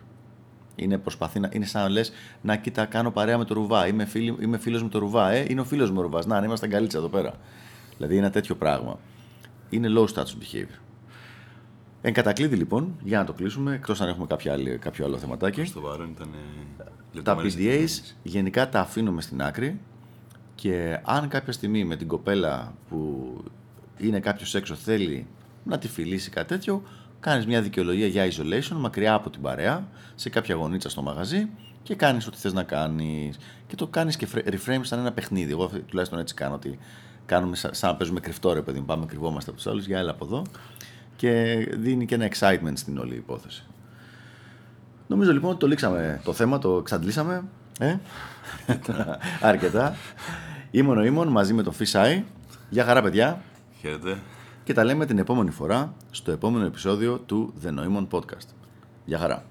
Είναι, 0.76 0.98
προσπαθεί 0.98 1.40
να, 1.40 1.50
είναι 1.54 1.66
σαν 1.66 1.82
να 1.82 1.90
λες, 1.90 2.12
να 2.42 2.56
κοίτα, 2.56 2.86
κάνω 2.86 3.12
παρέα 3.12 3.38
με 3.38 3.46
το 3.46 3.54
ρουβά, 3.54 3.88
είμαι, 3.88 4.06
φίλη, 4.06 4.36
είμαι 4.40 4.58
φίλος 4.58 4.84
με 4.84 4.90
το 4.90 5.00
ρουβά, 5.00 5.32
ε, 5.32 5.46
είναι 5.50 5.62
ο 5.62 5.64
φίλος 5.64 5.92
μου 5.92 6.00
ο 6.00 6.02
ρουβάς, 6.02 6.26
να, 6.26 6.38
είμαστε 6.44 6.68
γκαλίτσα 6.68 6.98
εδώ 6.98 7.08
πέρα. 7.08 7.34
Δηλαδή 7.96 8.16
είναι 8.16 8.24
ένα 8.24 8.34
τέτοιο 8.34 8.56
πράγμα. 8.56 9.00
Είναι 9.70 9.88
low 9.98 10.06
status 10.14 10.20
behavior. 10.42 10.80
Εν 12.02 12.14
κατακλείδη 12.14 12.56
λοιπόν, 12.56 12.96
για 13.04 13.18
να 13.18 13.26
το 13.26 13.34
κλείσουμε, 13.34 13.74
εκτός 13.74 14.02
αν 14.02 14.08
έχουμε 14.10 14.26
κάποια 14.26 14.54
άλλη, 14.54 14.78
κάποιο 14.78 15.06
άλλο 15.06 15.18
θεματάκι. 15.18 15.64
Στο 15.66 15.80
παρόν 15.82 16.10
ήταν. 16.10 16.28
ε, 16.28 16.84
Τα 16.84 16.86
λεπτομέρειες 17.14 17.54
PDAs 17.54 17.60
εκτίμησης. 17.60 18.18
γενικά 18.24 18.70
τα 18.70 18.80
αφήνουμε 18.80 19.22
στην 19.22 19.42
άκρη 19.42 19.80
και 20.56 21.00
αν 21.04 21.28
κάποια 21.28 21.54
στιγμή 21.54 21.84
με 21.84 21.96
την 21.96 22.08
κοπέλα 22.08 22.74
που 22.90 23.28
είναι 23.98 24.20
κάποιος 24.20 24.56
έξω 24.56 24.76
θέλει 24.76 25.28
να 25.64 25.78
τη 25.78 25.88
φιλήσει 25.88 26.30
κάτι 26.30 26.48
τέτοιο, 26.48 26.84
κάνεις 27.20 27.46
μια 27.46 27.62
δικαιολογία 27.62 28.08
για 28.08 28.28
isolation 28.28 28.76
μακριά 28.76 29.14
από 29.14 29.30
την 29.30 29.42
παρέα, 29.42 29.88
σε 30.16 30.30
κάποια 30.30 30.56
γωνίτσα 30.56 30.90
στο 30.90 31.02
μαγαζί 31.02 31.48
και 31.84 31.96
κάνεις 31.96 32.28
ό,τι 32.28 32.38
θες 32.38 32.54
να 32.54 32.64
κάνεις. 32.64 33.38
Και 33.68 33.76
το 33.76 33.88
κάνεις 33.88 34.16
και 34.16 34.26
φρε- 34.26 34.48
reframe 34.56 34.80
σαν 34.82 35.00
ένα 35.00 35.12
παιχνίδι. 35.12 35.52
Εγώ 35.52 35.64
αυτή- 35.64 35.80
τουλάχιστον 35.80 36.20
έτσι 36.20 36.34
κάνω, 36.34 36.56
ότι 36.56 36.78
κάνουμε 37.30 37.56
σαν, 37.56 37.74
σαν 37.74 37.90
να 37.90 37.96
παίζουμε 37.96 38.20
κρυφτό 38.20 38.54
ρε 38.54 38.62
παιδί 38.62 38.80
μου, 38.80 38.86
πάμε 38.86 39.06
κρυβόμαστε 39.06 39.50
από 39.50 39.60
τους 39.60 39.68
άλλους, 39.68 39.86
για 39.86 39.98
έλα 39.98 40.12
από 40.12 40.26
εδώ. 40.26 40.42
Και 41.16 41.58
δίνει 41.78 42.06
και 42.06 42.16
ένα 42.16 42.30
excitement 42.32 42.74
στην 42.74 42.98
όλη 42.98 43.16
υπόθεση. 43.16 43.64
Νομίζω 45.08 45.32
λοιπόν 45.32 45.50
ότι 45.50 45.60
το 45.60 45.68
λήξαμε 45.68 46.22
το 46.24 46.34
θέμα, 46.34 46.60
το 46.60 46.78
εξαντλήσαμε. 46.78 47.44
Ε; 47.80 47.96
Αρκετά. 49.50 49.96
Ήμουν 50.72 50.98
ο 50.98 51.04
Ήμων 51.04 51.28
μαζί 51.28 51.54
με 51.54 51.64
τον 51.64 51.74
Φυσάι. 51.74 52.24
Γεια 52.70 52.84
χαρά 52.84 53.02
παιδιά. 53.02 53.42
Χαίρετε. 53.80 54.18
Και 54.64 54.74
τα 54.74 54.84
λέμε 54.84 55.06
την 55.06 55.18
επόμενη 55.18 55.52
φορά 55.52 55.94
στο 56.12 56.32
επόμενο 56.32 56.66
επεισόδιο 56.66 57.18
του 57.18 57.54
The 57.64 57.68
Noemon 57.68 58.08
Podcast. 58.12 58.48
Γεια 59.06 59.18
χαρά. 59.18 59.44